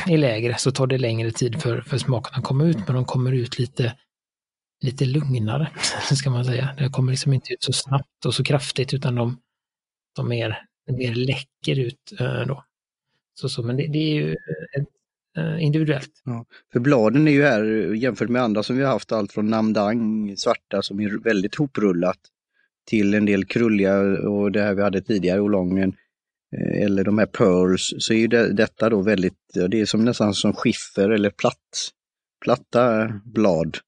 är 0.06 0.18
lägre 0.18 0.59
så 0.59 0.73
tar 0.73 0.87
det 0.87 0.99
längre 0.99 1.30
tid 1.30 1.62
för, 1.62 1.80
för 1.80 1.99
smakerna 1.99 2.38
att 2.38 2.44
komma 2.44 2.64
ut, 2.64 2.76
men 2.87 2.94
de 2.94 3.04
kommer 3.04 3.33
ut 3.33 3.59
lite, 3.59 3.97
lite 4.85 5.05
lugnare, 5.05 5.71
ska 6.14 6.31
man 6.31 6.45
säga. 6.45 6.75
Det 6.79 6.88
kommer 6.88 7.12
liksom 7.12 7.33
inte 7.33 7.53
ut 7.53 7.62
så 7.62 7.73
snabbt 7.73 8.26
och 8.26 8.35
så 8.35 8.45
kraftigt, 8.45 8.95
utan 8.95 9.14
de, 9.14 9.38
de 10.17 10.29
mer, 10.29 10.59
mer 10.87 11.14
läcker 11.14 11.79
ut 11.79 12.12
eh, 12.21 12.47
då. 12.47 12.64
Så, 13.35 13.49
så, 13.49 13.62
men 13.62 13.76
det, 13.76 13.87
det 13.87 13.99
är 13.99 14.14
ju 14.14 14.31
eh, 14.31 14.85
eh, 15.45 15.64
individuellt. 15.64 16.11
Ja, 16.25 16.47
för 16.73 16.81
bladen 16.81 17.29
är 17.29 17.33
ju 17.33 17.43
här, 17.43 17.95
jämfört 17.95 18.29
med 18.29 18.43
andra 18.43 18.62
som 18.62 18.76
vi 18.76 18.83
har 18.83 18.93
haft, 18.93 19.12
allt 19.12 19.33
från 19.33 19.50
namdang, 19.50 20.35
svarta, 20.37 20.83
som 20.83 21.00
är 21.00 21.25
väldigt 21.25 21.55
hoprullat, 21.55 22.19
till 22.87 23.14
en 23.14 23.25
del 23.25 23.45
krulliga 23.45 24.00
och 24.29 24.53
det 24.53 24.62
här 24.62 24.75
vi 24.75 24.83
hade 24.83 25.03
tidigare, 25.03 25.41
olongen, 25.41 25.97
eller 26.75 27.05
de 27.05 27.19
här 27.19 27.26
pearls, 27.26 27.95
så 27.99 28.12
är 28.12 28.29
det, 28.29 28.53
detta 28.53 28.91
då 28.91 29.03
väldigt, 29.03 29.38
det 29.69 29.81
är 29.81 29.87
som 29.87 30.05
nästan 30.05 30.35
som 30.35 30.53
skiffer 30.53 31.11
eller 31.11 31.31
platt, 31.31 31.91
platta 32.45 33.09
blad 33.25 33.79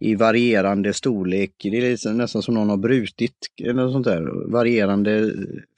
i 0.00 0.14
varierande 0.14 0.92
storlek. 0.92 1.50
Det 1.62 1.76
är 1.76 1.90
liksom 1.90 2.16
nästan 2.16 2.42
som 2.42 2.54
någon 2.54 2.70
har 2.70 2.76
brutit 2.76 3.36
eller 3.62 3.88
sånt 3.88 4.04
där. 4.04 4.50
Varierande 4.52 5.32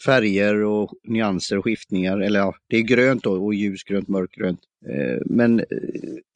färger 0.05 0.65
och 0.65 0.93
nyanser 1.09 1.59
och 1.59 1.65
skiftningar. 1.65 2.21
Eller 2.21 2.41
ja, 2.41 2.55
det 2.69 2.77
är 2.77 2.83
grönt 2.83 3.25
då 3.25 3.45
och 3.45 3.55
ljusgrönt, 3.55 4.09
mörkgrönt. 4.09 4.61
Eh, 4.87 5.23
men 5.27 5.61
eh, 5.61 5.67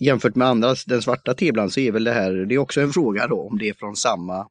jämfört 0.01 0.35
med 0.35 0.49
andra, 0.49 0.75
den 0.87 1.03
svarta 1.03 1.35
tebland 1.35 1.73
så 1.73 1.81
är 1.81 1.93
väl 1.93 2.05
det 2.05 2.13
här, 2.13 2.33
det 2.33 2.55
är 2.55 2.59
också 2.59 2.81
en 2.81 2.93
fråga 2.93 3.27
då 3.27 3.41
om 3.41 3.59
det 3.59 3.69
är 3.69 3.75
från 3.75 3.97
samma, 3.97 4.47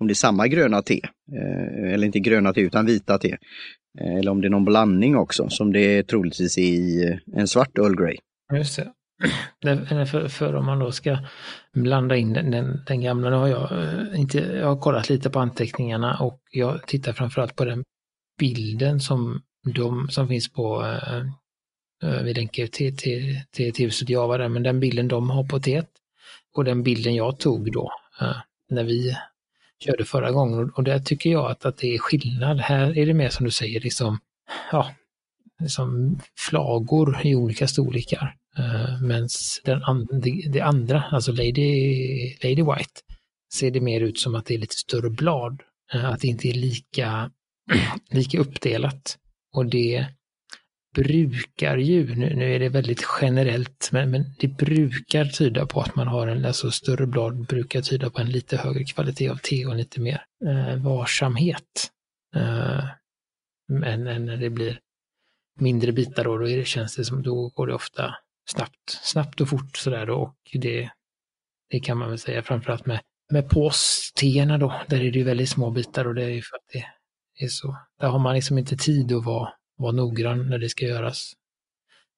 om 0.00 0.06
det 0.06 0.12
är 0.12 0.14
samma 0.14 0.48
gröna 0.48 0.82
te. 0.82 1.00
Eh, 1.32 1.92
eller 1.92 2.06
inte 2.06 2.18
gröna 2.18 2.52
te 2.52 2.60
utan 2.60 2.86
vita 2.86 3.18
te. 3.18 3.36
Eller 4.00 4.30
om 4.30 4.40
det 4.40 4.46
är 4.46 4.50
någon 4.50 4.64
blandning 4.64 5.16
också, 5.16 5.48
som 5.48 5.72
det 5.72 6.02
troligtvis 6.02 6.58
är 6.58 6.62
i 6.62 7.18
en 7.36 7.48
svart 7.48 7.78
Earl 7.78 7.96
Grey. 7.96 8.16
Just 8.52 8.76
det. 8.76 8.92
för, 10.10 10.28
för 10.28 10.54
om 10.54 10.66
man 10.66 10.78
då 10.78 10.92
ska 10.92 11.18
blanda 11.72 12.16
in 12.16 12.32
den, 12.32 12.50
den, 12.50 12.84
den 12.86 13.00
gamla, 13.00 13.30
nu 13.30 13.36
har 13.36 13.48
jag 13.48 13.72
eh, 13.72 14.20
inte, 14.20 14.38
jag 14.38 14.66
har 14.66 14.80
kollat 14.80 15.08
lite 15.08 15.30
på 15.30 15.40
anteckningarna 15.40 16.18
och 16.18 16.40
jag 16.50 16.86
tittar 16.86 17.12
framförallt 17.12 17.56
på 17.56 17.64
den 17.64 17.84
bilden 18.38 19.00
som, 19.00 19.42
de, 19.74 20.08
som 20.08 20.28
finns 20.28 20.52
på 20.52 20.82
eh, 20.84 21.18
eh 22.02 22.22
vi 22.22 22.34
länkar 22.34 22.66
till, 22.66 22.96
till, 22.96 23.40
till 23.52 23.72
huset 23.78 24.08
jag 24.08 24.28
var 24.28 24.38
där, 24.38 24.48
men 24.48 24.62
den 24.62 24.80
bilden 24.80 25.08
de 25.08 25.30
har 25.30 25.44
på 25.44 25.60
TET 25.60 25.88
och 26.54 26.64
den 26.64 26.82
bilden 26.82 27.14
jag 27.14 27.38
tog 27.38 27.72
då 27.72 27.92
eh, 28.20 28.36
när 28.70 28.84
vi 28.84 29.16
körde 29.84 30.04
förra 30.04 30.30
gången 30.30 30.70
och 30.70 30.84
där 30.84 30.98
tycker 30.98 31.30
jag 31.30 31.50
att, 31.50 31.64
att 31.64 31.76
det 31.76 31.94
är 31.94 31.98
skillnad. 31.98 32.60
Här 32.60 32.98
är 32.98 33.06
det 33.06 33.14
mer 33.14 33.28
som 33.28 33.44
du 33.44 33.50
säger, 33.50 33.80
liksom, 33.80 34.18
ja, 34.72 34.90
liksom 35.60 36.20
flagor 36.38 37.20
i 37.24 37.34
olika 37.34 37.68
storlekar. 37.68 38.34
Eh, 38.58 38.64
uh, 38.64 39.02
Men 39.02 39.28
and, 39.82 40.22
det, 40.22 40.48
det, 40.52 40.60
andra, 40.60 41.04
alltså 41.10 41.32
Lady, 41.32 42.34
Lady 42.42 42.62
White, 42.62 43.00
ser 43.54 43.70
det 43.70 43.80
mer 43.80 44.00
ut 44.00 44.18
som 44.18 44.34
att 44.34 44.46
det 44.46 44.54
är 44.54 44.58
lite 44.58 44.74
större 44.74 45.10
blad. 45.10 45.62
Uh, 45.94 46.04
att 46.04 46.20
det 46.20 46.28
inte 46.28 46.48
är 46.48 46.54
lika, 46.54 47.30
lika 48.10 48.38
uppdelat. 48.38 49.18
Och 49.54 49.66
det 49.66 50.06
brukar 50.94 51.76
ju, 51.76 52.14
nu, 52.14 52.34
nu 52.34 52.54
är 52.54 52.58
det 52.58 52.68
väldigt 52.68 53.02
generellt, 53.20 53.88
men, 53.92 54.10
men, 54.10 54.24
det 54.38 54.48
brukar 54.48 55.24
tyda 55.24 55.66
på 55.66 55.80
att 55.80 55.96
man 55.96 56.08
har 56.08 56.26
en, 56.26 56.44
alltså 56.44 56.70
större 56.70 57.06
blad 57.06 57.46
brukar 57.46 57.82
tyda 57.82 58.10
på 58.10 58.20
en 58.20 58.30
lite 58.30 58.56
högre 58.56 58.84
kvalitet 58.84 59.28
av 59.28 59.36
te 59.36 59.66
och 59.66 59.76
lite 59.76 60.00
mer 60.00 60.24
uh, 60.46 60.76
varsamhet. 60.76 61.90
än, 63.84 64.06
än 64.06 64.24
när 64.24 64.36
det 64.36 64.50
blir 64.50 64.78
mindre 65.60 65.92
bitar 65.92 66.24
då, 66.24 66.38
då 66.38 66.48
är 66.48 66.56
det, 66.56 66.64
känns 66.64 66.96
det 66.96 67.04
som, 67.04 67.22
då 67.22 67.48
går 67.48 67.66
det 67.66 67.74
ofta 67.74 68.14
snabbt, 68.50 68.90
snabbt 69.02 69.40
och 69.40 69.48
fort 69.48 69.76
sådär 69.76 70.10
och 70.10 70.36
det, 70.52 70.90
det 71.70 71.80
kan 71.80 71.98
man 71.98 72.08
väl 72.08 72.18
säga 72.18 72.42
framförallt 72.42 72.86
med, 72.86 73.00
med 73.32 73.48
påsteerna 73.48 74.58
då, 74.58 74.74
där 74.88 75.00
är 75.00 75.12
det 75.12 75.18
ju 75.18 75.24
väldigt 75.24 75.48
små 75.48 75.70
bitar 75.70 76.04
och 76.04 76.14
det 76.14 76.24
är 76.24 76.28
ju 76.28 76.42
för 76.42 76.56
att 76.56 76.66
det 76.72 76.84
är 77.44 77.48
så. 77.48 77.76
Där 78.00 78.08
har 78.08 78.18
man 78.18 78.34
liksom 78.34 78.58
inte 78.58 78.76
tid 78.76 79.12
att 79.12 79.24
vara, 79.24 79.48
vara 79.76 79.92
noggrann 79.92 80.48
när 80.48 80.58
det 80.58 80.68
ska 80.68 80.86
göras. 80.86 81.32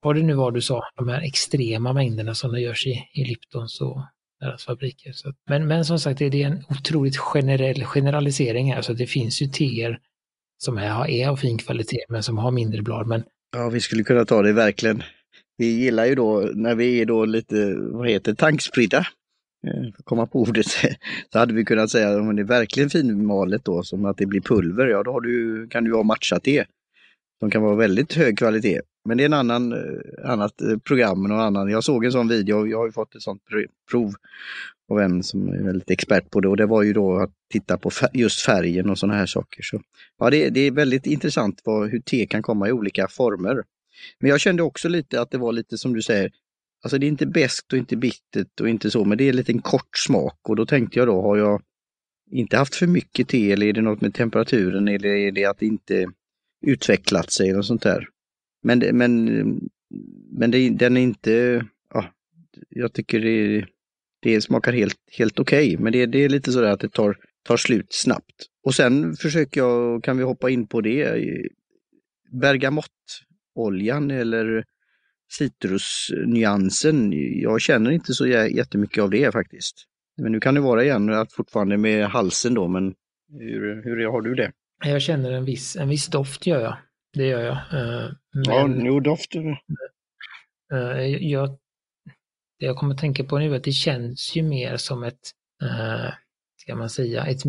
Vad 0.02 0.16
det 0.16 0.23
nu 0.23 0.35
var 0.35 0.50
du 0.50 0.61
sa, 0.61 0.82
de 0.97 1.09
här 1.09 1.20
extrema 1.20 1.92
mängderna 1.92 2.35
som 2.35 2.52
det 2.52 2.61
görs 2.61 2.87
i, 2.87 3.09
i 3.12 3.25
Liptons 3.25 3.80
och 3.80 4.02
deras 4.40 4.64
fabriker. 4.64 5.12
Så, 5.12 5.32
men, 5.47 5.66
men 5.66 5.85
som 5.85 5.99
sagt, 5.99 6.18
det 6.18 6.26
är 6.26 6.47
en 6.47 6.64
otroligt 6.68 7.16
generell 7.16 7.85
generalisering 7.85 8.73
här, 8.73 8.82
så 8.82 8.92
det 8.92 9.06
finns 9.06 9.42
ju 9.42 9.47
teer 9.47 9.99
som 10.64 10.79
är, 10.79 11.11
är 11.11 11.29
av 11.29 11.37
fin 11.37 11.59
kvalitet 11.59 12.05
men 12.09 12.23
som 12.23 12.38
har 12.38 12.50
mindre 12.50 12.83
blad. 12.83 13.07
Men... 13.07 13.23
Ja, 13.57 13.69
vi 13.69 13.81
skulle 13.81 14.02
kunna 14.02 14.25
ta 14.25 14.43
det 14.43 14.52
verkligen. 14.52 15.02
Vi 15.57 15.67
gillar 15.67 16.07
ju 16.07 16.14
då 16.14 16.50
när 16.55 16.75
vi 16.75 17.00
är 17.00 17.07
då 17.07 17.25
lite, 17.25 17.75
vad 17.75 18.09
heter 18.09 18.35
tankspridda, 18.35 18.99
eh, 19.67 19.83
för 19.83 19.99
att 19.99 20.05
komma 20.05 20.26
på 20.26 20.40
ordet, 20.40 20.67
så 21.33 21.38
hade 21.38 21.55
vi 21.55 21.64
kunnat 21.64 21.90
säga 21.90 22.21
om 22.21 22.37
det 22.37 22.43
är 22.43 22.47
verkligen 22.47 22.90
finmalet 22.90 23.64
då, 23.64 23.83
som 23.83 24.05
att 24.05 24.17
det 24.17 24.26
blir 24.26 24.40
pulver, 24.40 24.87
ja 24.87 25.02
då 25.02 25.12
har 25.12 25.21
du, 25.21 25.67
kan 25.69 25.85
du 25.85 25.95
ha 25.95 26.02
matchat 26.02 26.43
det. 26.45 26.67
Som 27.40 27.50
kan 27.50 27.62
vara 27.62 27.76
väldigt 27.76 28.14
hög 28.14 28.38
kvalitet. 28.38 28.81
Men 29.11 29.17
det 29.17 29.25
är 29.25 29.26
en 29.26 29.33
annan, 29.33 29.73
eh, 29.73 30.31
annat 30.31 30.61
eh, 30.61 30.79
program 30.79 31.31
och 31.31 31.43
annan. 31.43 31.71
Jag 31.71 31.85
såg 31.85 32.05
en 32.05 32.12
sån 32.12 32.29
video, 32.29 32.67
jag 32.67 32.79
har 32.79 32.87
ju 32.87 32.93
fått 32.93 33.14
ett 33.14 33.23
sånt 33.23 33.43
prov 33.90 34.14
av 34.90 35.00
en 35.00 35.23
som 35.23 35.49
är 35.49 35.62
väldigt 35.62 35.90
expert 35.90 36.31
på 36.31 36.40
det 36.40 36.49
och 36.49 36.57
det 36.57 36.67
var 36.67 36.83
ju 36.83 36.93
då 36.93 37.19
att 37.19 37.31
titta 37.52 37.79
på 37.79 37.90
just 38.12 38.40
färgen 38.40 38.90
och 38.90 38.99
sådana 38.99 39.19
här 39.19 39.26
saker. 39.26 39.62
Så, 39.62 39.81
ja, 40.19 40.31
det, 40.31 40.50
det 40.50 40.61
är 40.61 40.71
väldigt 40.71 41.07
intressant 41.07 41.62
vad, 41.64 41.90
hur 41.90 42.00
te 42.00 42.26
kan 42.26 42.43
komma 42.43 42.69
i 42.69 42.73
olika 42.73 43.09
former. 43.09 43.62
Men 44.21 44.31
jag 44.31 44.40
kände 44.40 44.62
också 44.62 44.88
lite 44.88 45.21
att 45.21 45.31
det 45.31 45.38
var 45.38 45.52
lite 45.52 45.79
som 45.79 45.95
du 45.95 46.02
säger, 46.02 46.31
alltså 46.83 46.99
det 46.99 47.07
är 47.07 47.09
inte 47.09 47.26
bäst 47.26 47.73
och 47.73 47.79
inte 47.79 47.97
bittert 47.97 48.61
och 48.61 48.69
inte 48.69 48.90
så, 48.90 49.05
men 49.05 49.19
det 49.19 49.29
är 49.29 49.33
lite 49.33 49.52
en 49.52 49.62
kort 49.62 49.99
smak 50.07 50.38
och 50.49 50.57
då 50.57 50.67
tänkte 50.67 50.99
jag 50.99 51.09
då, 51.09 51.23
har 51.23 51.37
jag 51.37 51.62
inte 52.31 52.57
haft 52.57 52.75
för 52.75 52.87
mycket 52.87 53.29
te 53.29 53.52
eller 53.52 53.67
är 53.67 53.73
det 53.73 53.83
något 53.83 54.00
med 54.00 54.14
temperaturen 54.14 54.88
eller 54.88 55.09
är 55.09 55.33
det 55.33 55.45
att 55.45 55.59
det 55.59 55.67
inte 55.67 56.07
utvecklat 56.67 57.33
sig 57.33 57.50
eller 57.50 57.62
sånt 57.62 57.83
där. 57.83 58.09
Men, 58.62 58.79
men, 58.79 59.25
men 60.38 60.50
det, 60.50 60.71
den 60.71 60.97
är 60.97 61.00
inte, 61.00 61.64
ja, 61.95 62.05
jag 62.69 62.93
tycker 62.93 63.21
det, 63.21 63.67
det 64.23 64.40
smakar 64.40 64.73
helt, 64.73 64.99
helt 65.19 65.38
okej, 65.38 65.75
okay, 65.75 65.85
men 65.85 65.93
det, 65.93 66.07
det 66.07 66.25
är 66.25 66.29
lite 66.29 66.52
sådär 66.52 66.73
att 66.73 66.81
det 66.81 66.93
tar, 66.93 67.17
tar 67.45 67.57
slut 67.57 67.93
snabbt. 67.93 68.47
Och 68.64 68.75
sen 68.75 69.14
försöker 69.17 69.61
jag, 69.61 70.05
kan 70.05 70.19
vi 70.19 70.25
hoppa 70.25 70.50
in 70.50 70.67
på 70.67 70.81
det, 70.81 71.23
bergamottoljan 72.33 74.11
eller 74.11 74.64
citrusnyansen. 75.33 77.12
Jag 77.40 77.61
känner 77.61 77.90
inte 77.90 78.14
så 78.14 78.26
jättemycket 78.26 79.02
av 79.02 79.11
det 79.11 79.33
faktiskt. 79.33 79.87
Men 80.23 80.33
nu 80.33 80.40
kan 80.40 80.55
det 80.55 80.61
vara 80.61 80.85
igen 80.85 81.11
att 81.11 81.33
fortfarande 81.33 81.76
med 81.76 82.07
halsen 82.07 82.55
då, 82.55 82.69
men 82.69 82.95
hur, 83.38 83.83
hur 83.85 84.07
har 84.07 84.23
du 84.23 84.35
det? 84.35 84.52
Jag 84.85 85.02
känner 85.02 85.31
en 85.33 85.45
viss, 85.45 85.76
en 85.76 85.88
viss 85.88 86.07
doft 86.07 86.47
gör 86.47 86.61
jag. 86.61 86.76
Det 87.12 87.26
gör 87.26 87.40
jag. 87.40 87.57
Eh, 87.57 88.11
men, 88.33 88.45
ja, 88.45 88.67
nu 88.67 89.00
doften. 89.00 89.57
Eh, 90.73 91.07
jag, 91.07 91.59
det 92.59 92.67
jag 92.67 92.76
kommer 92.76 92.95
att 92.95 93.00
tänka 93.00 93.25
på 93.25 93.38
nu 93.38 93.52
är 93.52 93.57
att 93.57 93.64
det 93.64 93.73
känns 93.73 94.37
ju 94.37 94.43
mer 94.43 94.76
som 94.76 95.02
ett, 95.02 95.31
uh, 95.62 96.12
ska 96.57 96.76
man 96.76 96.90
säga, 96.90 97.26
ett, 97.26 97.45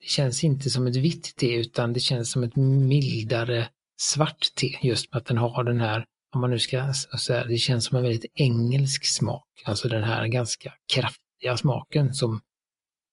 det 0.00 0.06
känns 0.06 0.44
inte 0.44 0.70
som 0.70 0.86
ett 0.86 0.96
vitt 0.96 1.36
te 1.36 1.54
utan 1.54 1.92
det 1.92 2.00
känns 2.00 2.30
som 2.30 2.42
ett 2.42 2.56
mildare 2.56 3.68
svart 4.00 4.54
te. 4.54 4.78
Just 4.82 5.12
med 5.12 5.18
att 5.18 5.26
den 5.26 5.38
har 5.38 5.64
den 5.64 5.80
här, 5.80 6.04
om 6.34 6.40
man 6.40 6.50
nu 6.50 6.58
ska 6.58 6.92
säga, 7.18 7.44
det 7.44 7.56
känns 7.56 7.84
som 7.84 7.96
en 7.96 8.02
väldigt 8.02 8.32
engelsk 8.34 9.06
smak. 9.06 9.62
Alltså 9.64 9.88
den 9.88 10.02
här 10.04 10.26
ganska 10.26 10.74
kraftiga 10.94 11.56
smaken 11.56 12.14
som, 12.14 12.40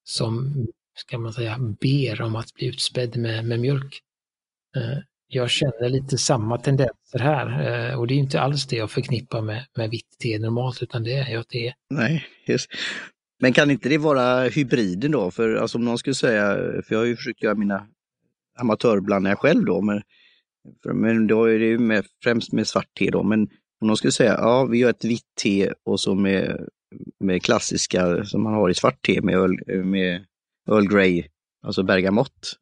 som 0.03 0.53
ska 0.95 1.17
man 1.17 1.33
säga, 1.33 1.57
ber 1.60 2.22
om 2.22 2.36
att 2.36 2.53
bli 2.53 2.67
utspädd 2.67 3.17
med, 3.17 3.45
med 3.45 3.60
mjölk. 3.60 4.01
Jag 5.35 5.49
känner 5.49 5.89
lite 5.89 6.17
samma 6.17 6.57
tendenser 6.57 7.19
här 7.19 7.47
eh, 7.91 7.99
och 7.99 8.07
det 8.07 8.13
är 8.13 8.17
inte 8.17 8.41
alls 8.41 8.65
det 8.65 8.75
jag 8.75 8.91
förknippar 8.91 9.41
med, 9.41 9.65
med 9.77 9.89
vitt 9.89 10.19
te 10.23 10.39
normalt 10.39 10.83
utan 10.83 11.03
det 11.03 11.13
är 11.13 11.29
ju 11.29 11.37
att 11.37 11.49
det 11.49 11.67
är... 11.67 11.73
Nej, 11.89 12.25
just. 12.47 12.69
Men 13.39 13.53
kan 13.53 13.71
inte 13.71 13.89
det 13.89 13.97
vara 13.97 14.43
hybriden 14.43 15.11
då? 15.11 15.31
För 15.31 15.55
alltså, 15.55 15.77
om 15.77 15.85
någon 15.85 15.97
skulle 15.97 16.13
säga, 16.13 16.55
för 16.55 16.85
jag 16.89 16.99
har 16.99 17.05
ju 17.05 17.15
försökt 17.15 17.43
göra 17.43 17.55
mina 17.55 17.87
amatörblandningar 18.59 19.35
själv 19.35 19.65
då, 19.65 19.81
men, 19.81 20.01
för, 20.83 20.93
men 20.93 21.27
då 21.27 21.45
är 21.45 21.59
det 21.59 21.65
ju 21.65 21.79
med, 21.79 22.05
främst 22.23 22.53
med 22.53 22.67
svart 22.67 22.93
te 22.99 23.09
då, 23.09 23.23
men 23.23 23.41
om 23.81 23.87
någon 23.87 23.97
skulle 23.97 24.11
säga, 24.11 24.33
ja 24.33 24.65
vi 24.65 24.77
gör 24.77 24.89
ett 24.89 25.05
vitt 25.05 25.35
te 25.41 25.71
och 25.85 25.99
så 25.99 26.15
med, 26.15 26.67
med 27.19 27.43
klassiska 27.43 28.25
som 28.25 28.43
man 28.43 28.53
har 28.53 28.69
i 28.69 28.73
svart 28.73 29.01
te 29.05 29.21
med 29.21 29.35
öl, 29.35 29.83
med 29.83 30.25
Earl 30.69 30.87
Grey, 30.87 31.23
alltså 31.63 31.84
bergamott 31.84 32.58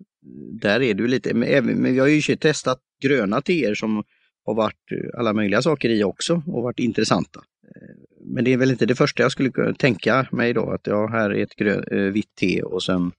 där 0.62 0.82
är 0.82 0.94
du 0.94 1.08
lite, 1.08 1.34
men, 1.34 1.84
vi 1.84 2.00
har 2.00 2.08
ju 2.08 2.36
testat 2.36 2.80
gröna 3.02 3.42
teer 3.42 3.76
som 3.76 4.04
har 4.46 4.54
varit 4.54 4.92
eh, 4.92 5.20
alla 5.20 5.34
möjliga 5.34 5.62
saker 5.62 5.90
i 5.90 6.04
också 6.04 6.44
och 6.48 6.64
varit 6.64 6.80
intressanta. 6.80 7.40
Eh, 7.64 7.96
men 8.26 8.44
det 8.44 8.54
är 8.54 8.58
väl 8.58 8.72
inte 8.72 8.86
det 8.86 8.96
första 8.96 9.24
jag 9.24 9.32
skulle 9.32 9.50
kunna 9.50 9.74
tänka 9.74 10.28
mig 10.32 10.54
då, 10.54 10.72
att 10.72 10.88
ja, 10.88 11.08
här 11.08 11.30
är 11.30 11.44
ett 11.44 11.56
grön, 11.56 11.84
eh, 11.92 12.12
vitt 12.12 12.36
te 12.40 12.62
och 12.62 12.84
sen 12.84 13.12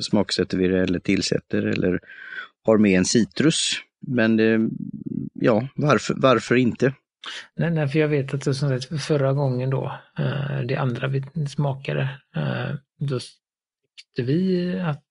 smaksätter 0.00 0.58
vi 0.58 0.68
det 0.68 0.80
eller 0.80 0.98
tillsätter 0.98 1.62
eller 1.62 2.00
har 2.64 2.78
med 2.78 2.98
en 2.98 3.04
citrus. 3.04 3.72
Men 4.06 4.38
ja, 5.34 5.68
varför, 5.76 6.14
varför 6.18 6.54
inte? 6.54 6.92
Nej, 7.56 7.70
nej, 7.70 7.88
för 7.88 7.98
jag 7.98 8.08
vet 8.08 8.34
att 8.34 8.44
som 8.44 8.54
sagt, 8.54 9.02
förra 9.02 9.32
gången 9.32 9.70
då, 9.70 9.92
det 10.68 10.76
andra 10.76 11.08
vi 11.08 11.24
smakade, 11.48 12.08
då 12.98 13.20
tyckte 13.96 14.22
vi 14.22 14.72
att 14.80 15.04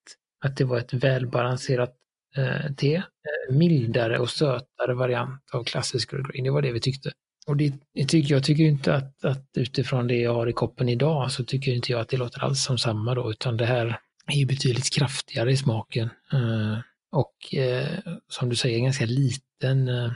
att 0.44 0.56
det 0.56 0.64
var 0.64 0.78
ett 0.78 0.92
välbalanserat 0.92 1.94
eh, 2.36 2.72
te. 2.76 2.94
Eh, 2.94 3.54
mildare 3.54 4.18
och 4.18 4.30
sötare 4.30 4.94
variant 4.94 5.42
av 5.52 5.64
klassisk 5.64 6.12
Earl 6.12 6.22
Grey. 6.22 6.42
Det 6.42 6.50
var 6.50 6.62
det 6.62 6.72
vi 6.72 6.80
tyckte. 6.80 7.12
Och 7.46 7.56
det, 7.56 7.72
jag, 7.92 8.08
tycker, 8.08 8.34
jag 8.34 8.44
tycker 8.44 8.64
inte 8.64 8.94
att, 8.94 9.24
att 9.24 9.48
utifrån 9.54 10.06
det 10.06 10.16
jag 10.16 10.34
har 10.34 10.46
i 10.46 10.52
koppen 10.52 10.88
idag 10.88 11.32
så 11.32 11.44
tycker 11.44 11.72
inte 11.72 11.92
jag 11.92 12.00
att 12.00 12.08
det 12.08 12.16
låter 12.16 12.44
alls 12.44 12.64
som 12.64 12.78
samma 12.78 13.14
då, 13.14 13.30
utan 13.30 13.56
det 13.56 13.66
här 13.66 13.98
är 14.32 14.46
betydligt 14.46 14.94
kraftigare 14.94 15.52
i 15.52 15.56
smaken. 15.56 16.10
Eh, 16.32 16.78
och 17.12 17.54
eh, 17.54 17.98
som 18.28 18.48
du 18.48 18.56
säger, 18.56 18.78
ganska 18.78 19.06
liten 19.06 19.88
eh, 19.88 20.12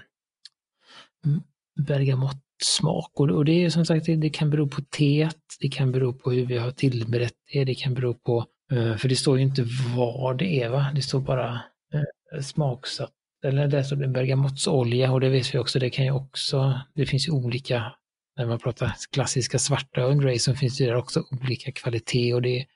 bergamottsmak. 1.86 3.10
Och, 3.14 3.30
och 3.30 3.44
det 3.44 3.64
är 3.64 3.70
som 3.70 3.86
sagt, 3.86 4.06
det, 4.06 4.16
det 4.16 4.30
kan 4.30 4.50
bero 4.50 4.68
på 4.68 4.82
teet, 4.82 5.36
det 5.60 5.68
kan 5.68 5.92
bero 5.92 6.12
på 6.12 6.30
hur 6.30 6.46
vi 6.46 6.58
har 6.58 6.70
tillberett 6.70 7.34
det, 7.52 7.64
det 7.64 7.74
kan 7.74 7.94
bero 7.94 8.14
på 8.14 8.38
Eh, 8.40 8.57
Eh, 8.72 8.96
för 8.96 9.08
det 9.08 9.16
står 9.16 9.38
ju 9.38 9.44
inte 9.44 9.66
vad 9.96 10.38
det 10.38 10.62
är, 10.62 10.68
va? 10.68 10.86
Det 10.94 11.02
står 11.02 11.20
bara 11.20 11.60
eh, 11.94 12.40
smaksatt, 12.42 13.12
eller 13.44 13.68
där 13.68 13.82
står 13.82 13.96
det 13.96 14.08
bergamottsolja 14.08 15.12
och 15.12 15.20
det 15.20 15.28
vet 15.28 15.54
vi 15.54 15.58
också, 15.58 15.78
det 15.78 15.90
kan 15.90 16.04
ju 16.04 16.10
också, 16.10 16.80
det 16.94 17.06
finns 17.06 17.28
ju 17.28 17.32
olika, 17.32 17.92
när 18.36 18.46
man 18.46 18.58
pratar 18.58 18.94
klassiska 19.12 19.58
svarta 19.58 20.06
och 20.06 20.22
Grey 20.22 20.38
så 20.38 20.54
finns 20.54 20.78
det 20.78 20.86
där 20.86 20.96
också 20.96 21.24
olika 21.30 21.72
kvalitet 21.72 22.34
och 22.34 22.42
det 22.42 22.66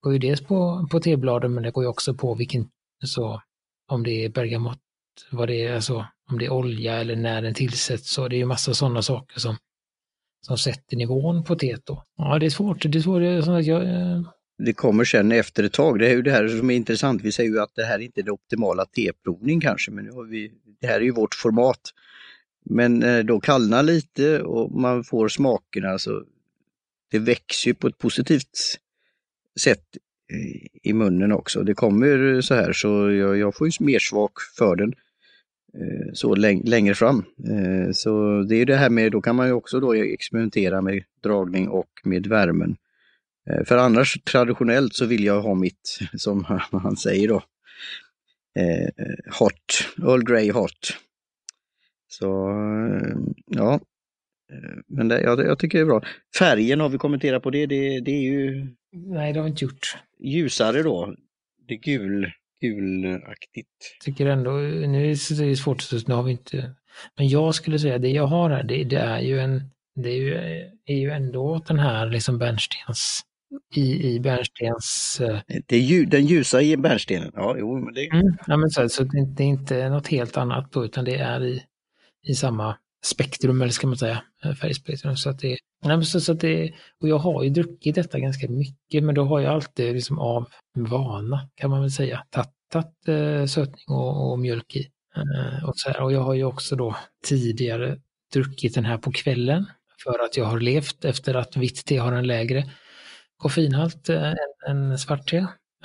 går 0.00 0.12
ju 0.12 0.18
dels 0.18 0.40
på, 0.40 0.88
på 0.90 1.00
tebladen 1.00 1.54
men 1.54 1.62
det 1.62 1.70
går 1.70 1.84
ju 1.84 1.88
också 1.90 2.14
på 2.14 2.34
vilken, 2.34 2.68
så 3.04 3.42
om 3.88 4.02
det 4.02 4.24
är 4.24 4.28
bergamott, 4.28 4.80
vad 5.30 5.48
det 5.48 5.66
är, 5.66 5.74
alltså 5.74 6.06
om 6.30 6.38
det 6.38 6.44
är 6.44 6.52
olja 6.52 6.94
eller 6.94 7.16
när 7.16 7.42
den 7.42 7.54
tillsätts, 7.54 8.14
så 8.14 8.28
det 8.28 8.36
är 8.36 8.38
ju 8.38 8.44
massa 8.44 8.74
sådana 8.74 9.02
saker 9.02 9.40
som, 9.40 9.56
som 10.46 10.58
sätter 10.58 10.96
nivån 10.96 11.44
på 11.44 11.56
teet 11.56 11.86
då. 11.86 12.04
Ja, 12.16 12.38
det 12.38 12.46
är 12.46 12.50
svårt. 12.50 12.82
Det 12.82 12.98
är 12.98 13.02
svårt. 13.02 13.20
Det, 13.20 13.26
är 13.26 13.60
jag, 13.60 13.82
eh, 13.82 14.22
det 14.58 14.72
kommer 14.72 15.04
sen 15.04 15.32
efter 15.32 15.64
ett 15.64 15.72
tag. 15.72 15.98
Det 15.98 16.06
är 16.06 16.10
ju 16.10 16.22
det 16.22 16.30
här 16.30 16.48
som 16.48 16.70
är 16.70 16.74
intressant. 16.74 17.22
Vi 17.22 17.32
säger 17.32 17.50
ju 17.50 17.60
att 17.60 17.74
det 17.74 17.84
här 17.84 17.98
inte 17.98 18.20
är 18.20 18.22
den 18.22 18.34
optimala 18.34 18.84
teprovning 18.84 19.60
kanske, 19.60 19.90
men 19.90 20.04
nu 20.04 20.10
har 20.10 20.24
vi, 20.24 20.52
det 20.80 20.86
här 20.86 20.96
är 20.96 21.04
ju 21.04 21.10
vårt 21.10 21.34
format. 21.34 21.80
Men 22.64 23.02
eh, 23.02 23.24
då 23.24 23.40
kallnar 23.40 23.82
lite 23.82 24.42
och 24.42 24.80
man 24.80 25.04
får 25.04 25.28
smakerna 25.28 25.98
så 25.98 26.24
det 27.10 27.18
växer 27.18 27.70
ju 27.70 27.74
på 27.74 27.86
ett 27.86 27.98
positivt 27.98 28.78
sätt 29.60 29.96
i 30.82 30.92
munnen 30.92 31.32
också. 31.32 31.62
Det 31.62 31.74
kommer 31.74 32.40
så 32.40 32.54
här 32.54 32.72
så 32.72 33.12
jag, 33.12 33.38
jag 33.38 33.56
får 33.56 33.66
ju 33.66 33.72
mer 33.80 33.98
svak 33.98 34.32
för 34.56 34.76
den 34.76 34.94
eh, 35.74 36.12
så 36.12 36.34
längre 36.34 36.94
fram. 36.94 37.24
Eh, 37.48 37.92
så 37.92 38.42
det 38.42 38.56
är 38.56 38.66
det 38.66 38.76
här 38.76 38.90
med, 38.90 39.12
då 39.12 39.20
kan 39.20 39.36
man 39.36 39.46
ju 39.46 39.52
också 39.52 39.80
då 39.80 39.94
experimentera 39.94 40.80
med 40.80 41.04
dragning 41.22 41.68
och 41.68 41.90
med 42.04 42.26
värmen. 42.26 42.76
Eh, 43.50 43.64
för 43.64 43.76
annars 43.76 44.18
traditionellt 44.24 44.94
så 44.94 45.06
vill 45.06 45.24
jag 45.24 45.42
ha 45.42 45.54
mitt, 45.54 45.98
som 46.16 46.44
han 46.72 46.96
säger 46.96 47.28
då, 47.28 47.42
hot, 49.38 49.88
Earl 49.98 50.24
Grey 50.24 50.50
hot. 50.50 50.96
Så 52.08 52.50
ja, 53.46 53.80
men 54.88 55.08
det, 55.08 55.20
jag, 55.20 55.40
jag 55.40 55.58
tycker 55.58 55.78
det 55.78 55.82
är 55.82 55.86
bra. 55.86 56.02
Färgen 56.38 56.80
har 56.80 56.88
vi 56.88 56.98
kommenterat 56.98 57.42
på 57.42 57.50
det, 57.50 57.66
det, 57.66 58.00
det 58.00 58.10
är 58.10 58.22
ju... 58.22 58.66
Nej, 58.92 59.32
det 59.32 59.38
har 59.38 59.44
vi 59.44 59.50
inte 59.50 59.64
gjort. 59.64 59.96
Ljusare 60.18 60.82
då. 60.82 61.14
Det 61.68 61.74
är 61.74 61.78
gul, 61.78 62.32
gulaktigt. 62.60 63.98
Tycker 64.04 64.26
ändå, 64.26 64.50
nu 64.50 65.04
är 65.04 65.48
det 65.48 65.56
svårt, 65.56 66.08
nu 66.08 66.14
har 66.14 66.22
vi 66.22 66.32
inte... 66.32 66.74
Men 67.16 67.28
jag 67.28 67.54
skulle 67.54 67.78
säga, 67.78 67.98
det 67.98 68.08
jag 68.08 68.26
har 68.26 68.50
här, 68.50 68.62
det, 68.62 68.84
det 68.84 68.96
är 68.96 69.20
ju 69.20 69.40
en... 69.40 69.70
Det 69.94 70.08
är 70.08 70.16
ju, 70.16 70.34
är 70.84 70.96
ju 70.96 71.10
ändå 71.10 71.64
den 71.66 71.78
här 71.78 72.06
liksom 72.06 72.38
bärnstens 72.38 73.22
i, 73.74 74.14
i 74.14 74.20
bärnstens... 74.20 75.20
Eh, 75.20 75.40
det 75.66 75.76
är 75.76 75.80
ju, 75.80 76.04
den 76.04 76.26
ljusa 76.26 76.62
i 76.62 76.76
bärnstenen, 76.76 77.30
ja 77.34 77.56
jo 77.58 77.78
men 77.84 77.94
det... 77.94 78.06
Mm, 78.06 78.36
ja, 78.46 78.56
men 78.56 78.70
så, 78.70 78.88
så 78.88 79.04
det, 79.04 79.42
är 79.42 79.46
inte 79.46 79.88
något 79.88 80.08
helt 80.08 80.36
annat 80.36 80.72
då, 80.72 80.84
utan 80.84 81.04
det 81.04 81.16
är 81.16 81.44
i, 81.44 81.62
i 82.26 82.34
samma 82.34 82.76
spektrum, 83.04 83.62
eller 83.62 83.72
ska 83.72 83.86
man 83.86 83.96
säga, 83.96 84.22
eh, 84.44 84.54
färgspektrum. 84.54 85.16
Så 85.16 85.30
att 85.30 85.38
det, 85.38 85.56
nej, 85.84 86.04
så, 86.04 86.20
så 86.20 86.32
att 86.32 86.40
det, 86.40 86.72
och 87.00 87.08
jag 87.08 87.18
har 87.18 87.42
ju 87.42 87.50
druckit 87.50 87.94
detta 87.94 88.18
ganska 88.18 88.48
mycket, 88.48 89.04
men 89.04 89.14
då 89.14 89.24
har 89.24 89.40
jag 89.40 89.54
alltid 89.54 89.94
liksom 89.94 90.18
av 90.18 90.48
vana, 90.74 91.48
kan 91.54 91.70
man 91.70 91.80
väl 91.80 91.90
säga, 91.90 92.24
tagit 92.70 93.08
eh, 93.08 93.46
sötning 93.46 93.84
och, 93.88 94.32
och, 94.32 94.38
mjölk 94.38 94.76
i. 94.76 94.88
Eh, 95.16 95.68
och, 95.68 95.72
så 95.76 95.90
här, 95.90 96.02
och 96.02 96.12
jag 96.12 96.20
har 96.20 96.34
ju 96.34 96.44
också 96.44 96.76
då 96.76 96.96
tidigare 97.26 97.98
druckit 98.32 98.74
den 98.74 98.84
här 98.84 98.98
på 98.98 99.12
kvällen 99.12 99.66
för 100.04 100.24
att 100.24 100.36
jag 100.36 100.44
har 100.44 100.60
levt 100.60 101.04
efter 101.04 101.34
att 101.34 101.56
vitt 101.56 101.84
te 101.84 101.96
har 101.96 102.12
en 102.12 102.26
lägre 102.26 102.64
koffeinhalt 103.44 104.08
än, 104.08 104.24
eh, 104.24 104.70
än 104.70 104.98
svart 104.98 105.30
te. 105.30 105.36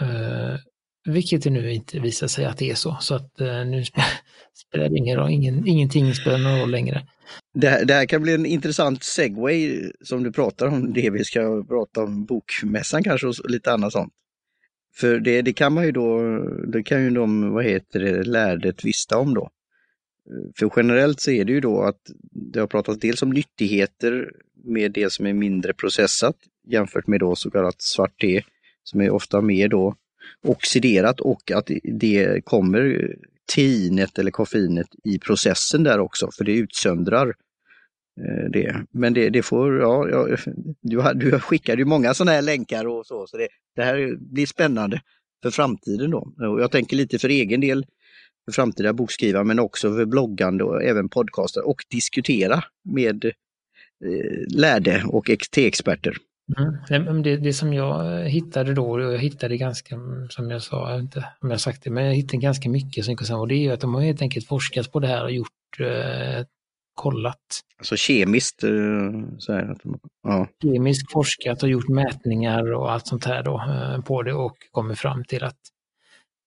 Eh, 0.01 0.59
vilket 1.05 1.43
det 1.43 1.49
nu 1.49 1.73
inte 1.73 1.99
visar 1.99 2.27
sig 2.27 2.45
att 2.45 2.57
det 2.57 2.69
är 2.69 2.75
så. 2.75 2.97
Så 3.01 3.15
att 3.15 3.41
eh, 3.41 3.65
nu 3.65 3.83
spelar 4.67 4.89
det 4.89 4.97
ingen 4.97 5.17
roll, 5.17 5.29
ingen, 5.29 5.67
ingenting 5.67 6.15
spelar 6.15 6.37
någon 6.37 6.59
roll 6.59 6.71
längre. 6.71 7.07
Det 7.53 7.69
här, 7.69 7.85
det 7.85 7.93
här, 7.93 8.05
kan 8.05 8.21
bli 8.21 8.33
en 8.33 8.45
intressant 8.45 9.03
segway 9.03 9.91
som 10.01 10.23
du 10.23 10.31
pratar 10.31 10.67
om, 10.67 10.93
det 10.93 11.09
vi 11.09 11.23
ska 11.23 11.63
prata 11.67 12.03
om 12.03 12.25
bokmässan 12.25 13.03
kanske 13.03 13.27
och 13.27 13.49
lite 13.49 13.73
annat 13.73 13.91
sånt. 13.91 14.13
För 14.95 15.19
det, 15.19 15.41
det 15.41 15.53
kan 15.53 15.73
man 15.73 15.85
ju 15.85 15.91
då, 15.91 16.19
det 16.67 16.83
kan 16.83 17.03
ju 17.03 17.09
de, 17.09 17.51
vad 17.51 17.63
heter 17.63 17.99
det, 17.99 18.23
lärde 18.23 18.73
tvista 18.73 19.17
om 19.17 19.33
då. 19.33 19.49
Eh, 20.29 20.51
för 20.59 20.71
generellt 20.75 21.19
så 21.19 21.31
är 21.31 21.45
det 21.45 21.51
ju 21.51 21.59
då 21.59 21.81
att 21.81 22.01
det 22.31 22.59
har 22.59 22.67
pratats 22.67 22.99
dels 22.99 23.21
om 23.21 23.29
nyttigheter 23.29 24.31
med 24.63 24.91
det 24.91 25.13
som 25.13 25.25
är 25.25 25.33
mindre 25.33 25.73
processat 25.73 26.35
jämfört 26.67 27.07
med 27.07 27.19
då 27.19 27.35
så 27.35 27.51
kallat 27.51 27.81
svart 27.81 28.21
te 28.21 28.41
som 28.83 29.01
är 29.01 29.09
ofta 29.09 29.41
mer 29.41 29.67
då 29.67 29.95
oxiderat 30.43 31.19
och 31.19 31.51
att 31.51 31.69
det 31.83 32.45
kommer 32.45 33.15
teinet 33.55 34.19
eller 34.19 34.31
koffeinet 34.31 34.87
i 35.03 35.19
processen 35.19 35.83
där 35.83 35.99
också, 35.99 36.29
för 36.37 36.43
det 36.43 36.51
utsöndrar 36.51 37.27
eh, 38.21 38.49
det. 38.51 38.85
Men 38.91 39.13
det, 39.13 39.29
det 39.29 39.41
får, 39.41 39.79
ja, 39.79 40.09
ja 40.09 40.37
du, 40.81 41.01
du 41.15 41.39
skickade 41.39 41.81
ju 41.81 41.85
många 41.85 42.13
sådana 42.13 42.31
här 42.31 42.41
länkar 42.41 42.87
och 42.87 43.05
så, 43.05 43.27
så 43.27 43.37
det, 43.37 43.47
det 43.75 43.83
här 43.83 44.15
blir 44.33 44.45
spännande 44.45 45.01
för 45.43 45.51
framtiden 45.51 46.11
då. 46.11 46.33
Och 46.37 46.61
jag 46.61 46.71
tänker 46.71 46.95
lite 46.95 47.19
för 47.19 47.29
egen 47.29 47.61
del, 47.61 47.85
för 48.49 48.61
framtida 48.61 48.93
bokskrivare, 48.93 49.43
men 49.43 49.59
också 49.59 49.93
för 49.95 50.05
bloggande 50.05 50.63
och 50.63 50.83
även 50.83 51.09
podcaster 51.09 51.67
och 51.67 51.81
diskutera 51.91 52.63
med 52.83 53.25
eh, 53.25 53.31
lärde 54.57 55.03
och 55.07 55.25
XT-experter. 55.25 56.13
Mm. 56.89 57.23
Det, 57.23 57.37
det 57.37 57.53
som 57.53 57.73
jag 57.73 58.23
hittade 58.25 58.73
då, 58.73 58.91
och 58.91 59.01
jag 59.01 59.17
hittade 59.17 59.57
ganska, 59.57 59.95
som 60.29 60.51
jag 60.51 60.61
sa, 60.61 60.89
jag 60.89 60.97
vet 60.97 61.03
inte 61.03 61.25
om 61.41 61.51
jag 61.51 61.59
sagt 61.59 61.83
det, 61.83 61.89
men 61.89 62.05
jag 62.05 62.13
hittade 62.13 62.37
ganska 62.37 62.69
mycket 62.69 63.31
och 63.31 63.47
det 63.47 63.55
är 63.55 63.59
ju 63.59 63.71
att 63.71 63.81
de 63.81 63.93
har 63.93 64.01
helt 64.01 64.21
enkelt 64.21 64.47
forskat 64.47 64.91
på 64.91 64.99
det 64.99 65.07
här 65.07 65.23
och 65.23 65.31
gjort, 65.31 65.79
eh, 65.79 66.45
kollat. 66.93 67.61
Alltså 67.77 67.95
kemiskt? 67.95 68.63
Eh, 68.63 68.69
så 69.37 69.53
här, 69.53 69.75
ja. 70.23 70.47
Kemiskt 70.63 71.11
forskat 71.11 71.63
och 71.63 71.69
gjort 71.69 71.87
mätningar 71.87 72.73
och 72.73 72.91
allt 72.91 73.07
sånt 73.07 73.25
här 73.25 73.43
då 73.43 73.61
eh, 73.61 74.01
på 74.01 74.21
det 74.23 74.33
och 74.33 74.57
kommit 74.71 74.99
fram 74.99 75.23
till 75.23 75.43
att, 75.43 75.59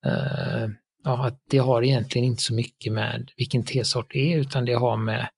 eh, 0.06 0.68
ja, 1.04 1.26
att 1.26 1.42
det 1.50 1.58
har 1.58 1.82
egentligen 1.82 2.24
inte 2.24 2.42
så 2.42 2.54
mycket 2.54 2.92
med 2.92 3.30
vilken 3.36 3.64
tesort 3.64 4.12
det 4.12 4.32
är 4.32 4.38
utan 4.38 4.64
det 4.64 4.74
har 4.74 4.96
med 4.96 5.28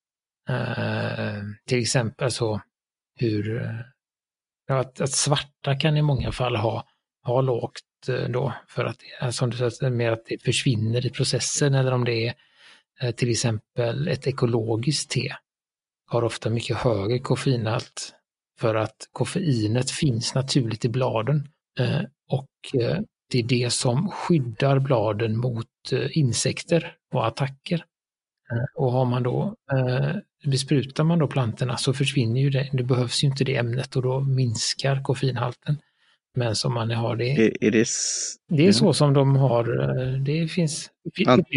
eh, 0.48 1.42
till 1.66 1.80
exempel 1.80 2.30
så 2.30 2.60
hur 3.16 3.62
eh, 3.62 4.76
att, 4.78 5.00
att 5.00 5.12
svarta 5.12 5.78
kan 5.80 5.96
i 5.96 6.02
många 6.02 6.32
fall 6.32 6.56
ha, 6.56 6.84
ha 7.26 7.40
lågt 7.40 7.80
eh, 8.08 8.28
då 8.28 8.54
för 8.68 8.84
att 8.84 9.34
som 9.34 9.50
du 9.50 9.56
säger, 9.56 9.90
mer 9.90 10.12
att 10.12 10.26
det 10.26 10.42
försvinner 10.42 11.06
i 11.06 11.10
processen 11.10 11.74
eller 11.74 11.92
om 11.92 12.04
det 12.04 12.26
är 12.26 12.34
eh, 13.00 13.10
till 13.10 13.30
exempel 13.30 14.08
ett 14.08 14.26
ekologiskt 14.26 15.10
te 15.10 15.32
har 16.06 16.24
ofta 16.24 16.50
mycket 16.50 16.76
högre 16.76 17.18
koffeinhalt 17.18 18.14
för 18.60 18.74
att 18.74 19.08
koffeinet 19.12 19.90
finns 19.90 20.34
naturligt 20.34 20.84
i 20.84 20.88
bladen 20.88 21.48
eh, 21.78 22.02
och 22.30 22.80
eh, 22.80 23.00
det 23.30 23.38
är 23.38 23.42
det 23.42 23.72
som 23.72 24.10
skyddar 24.10 24.78
bladen 24.78 25.36
mot 25.36 25.66
insekter 26.10 26.94
och 27.12 27.26
attacker. 27.26 27.84
Och 28.76 28.92
har 28.92 29.04
man 29.04 29.22
då 29.22 29.54
besprutar 30.44 31.04
man 31.04 31.18
då 31.18 31.26
plantorna 31.26 31.76
så 31.76 31.92
försvinner 31.92 32.40
ju 32.40 32.50
det, 32.50 32.68
det 32.72 32.82
behövs 32.82 33.24
ju 33.24 33.28
inte 33.28 33.44
det 33.44 33.56
ämnet 33.56 33.96
och 33.96 34.02
då 34.02 34.20
minskar 34.20 35.02
koffeinhalten. 35.02 35.76
Men 36.36 36.56
som 36.56 36.74
man 36.74 36.90
har 36.90 37.16
det. 37.16 37.30
Är, 37.30 37.64
är 37.64 37.70
det, 37.70 37.86
det 38.48 38.66
är 38.66 38.72
så 38.72 38.92
som 38.92 39.12
de 39.12 39.36
har, 39.36 39.82
eh, 39.82 40.20
det 40.20 40.48
finns. 40.48 40.90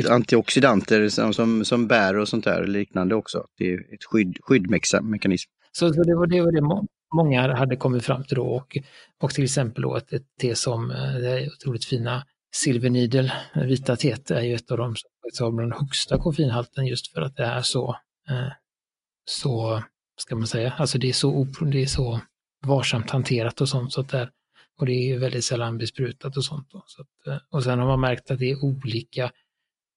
antioxidanter 0.10 1.10
som, 1.10 1.34
som, 1.34 1.66
som 1.66 1.88
bär 1.88 2.18
och 2.18 2.28
sånt 2.28 2.46
där 2.46 2.68
liknande 2.68 3.16
också. 3.16 3.46
Det 3.58 3.74
är 3.74 3.94
ett 3.94 4.04
skydd, 4.04 4.38
skyddmekanism. 4.42 5.50
Så, 5.72 5.94
så 5.94 6.04
det 6.04 6.16
var 6.16 6.28
det, 6.28 6.42
var 6.42 6.52
det 6.52 6.62
många 7.16 7.56
hade 7.56 7.76
kommit 7.76 8.06
fram 8.06 8.24
till 8.24 8.36
då 8.36 8.48
och, 8.48 8.78
och 9.22 9.32
till 9.32 9.44
exempel 9.44 9.82
då 9.82 9.96
ett, 9.96 10.14
ett 10.14 10.26
te 10.42 10.56
som 10.56 10.92
eh, 10.92 11.14
det 11.14 11.30
är 11.30 11.48
otroligt 11.48 11.86
fina 11.86 12.26
Silver 12.56 12.90
Needle, 12.90 13.34
vita 13.56 13.96
teet 13.96 14.32
är 14.32 14.42
ju 14.42 14.56
ett 14.56 14.72
av 14.72 14.78
de 14.78 14.96
som 15.34 15.56
har 15.56 15.62
den 15.62 15.72
högsta 15.72 16.18
koffeinhalten 16.18 16.86
just 16.86 17.14
för 17.14 17.22
att 17.22 17.36
det 17.36 17.46
är 17.46 17.62
så 17.62 17.96
eh, 18.30 18.52
så, 19.26 19.84
ska 20.18 20.36
man 20.36 20.48
säga, 20.48 20.74
alltså 20.78 20.98
det 20.98 21.10
är 21.10 21.14
så, 21.14 21.48
det 21.62 21.82
är 21.82 21.86
så 21.86 22.22
varsamt 22.66 23.10
hanterat 23.10 23.62
och 23.62 23.70
sånt. 23.70 23.94
Så 23.94 24.02
att 24.02 24.10
där, 24.10 24.30
och 24.80 24.86
det 24.86 25.12
är 25.12 25.18
väldigt 25.18 25.46
sällan 25.46 25.78
besprutat 25.78 26.38
och 26.38 26.46
sånt. 26.46 26.68
Så 26.86 27.02
att, 27.02 27.28
eh, 27.28 27.42
och 27.50 27.64
sen 27.64 27.80
har 27.80 27.88
man 27.88 28.00
märkt 28.00 28.32
att 28.32 28.40
det 28.40 28.52
är 28.52 28.64
olika, 28.64 29.32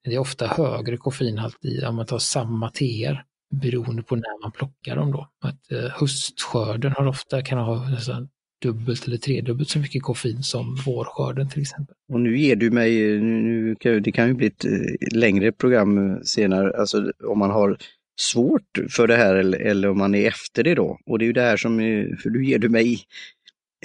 det 0.05 0.15
är 0.15 0.19
ofta 0.19 0.47
högre 0.47 0.97
koffeinhalt 0.97 1.65
i 1.65 1.85
om 1.85 1.97
man 1.97 2.07
tar 2.07 2.19
samma 2.19 2.71
teer 2.71 3.25
beroende 3.51 4.03
på 4.03 4.17
när 4.17 4.43
man 4.43 4.53
plockar 4.53 4.97
dem 4.97 5.13
då. 5.13 5.29
Att 5.41 5.73
eh, 5.73 5.91
höstskörden 5.91 6.93
har 6.93 7.07
ofta, 7.07 7.43
kan 7.43 7.59
ha 7.59 7.91
nästan 7.91 8.29
dubbelt 8.63 9.07
eller 9.07 9.17
tredubbelt 9.17 9.69
så 9.69 9.79
mycket 9.79 10.03
koffein 10.03 10.43
som 10.43 10.77
vårskörden 10.87 11.49
till 11.49 11.63
exempel. 11.63 11.95
Och 12.13 12.21
nu 12.21 12.39
ger 12.39 12.57
du 12.57 12.71
mig, 12.71 13.15
eh, 13.15 13.23
nu, 13.23 13.75
det 14.01 14.13
kan 14.13 14.29
ju 14.29 14.35
bli 14.35 14.47
ett 14.47 14.65
eh, 14.65 15.19
längre 15.19 15.53
program 15.53 15.99
eh, 15.99 16.21
senare, 16.23 16.79
alltså 16.79 17.13
om 17.25 17.39
man 17.39 17.51
har 17.51 17.77
svårt 18.21 18.79
för 18.91 19.07
det 19.07 19.17
här 19.17 19.35
eller, 19.35 19.59
eller 19.59 19.89
om 19.89 19.99
man 19.99 20.15
är 20.15 20.29
efter 20.29 20.65
det 20.65 20.75
då. 20.75 20.99
Och 21.07 21.19
det 21.19 21.25
är 21.25 21.27
ju 21.27 21.33
det 21.33 21.43
här 21.43 21.57
som, 21.57 21.79
för 22.23 22.31
nu 22.31 22.45
ger 22.45 22.59
du 22.59 22.69
mig 22.69 22.99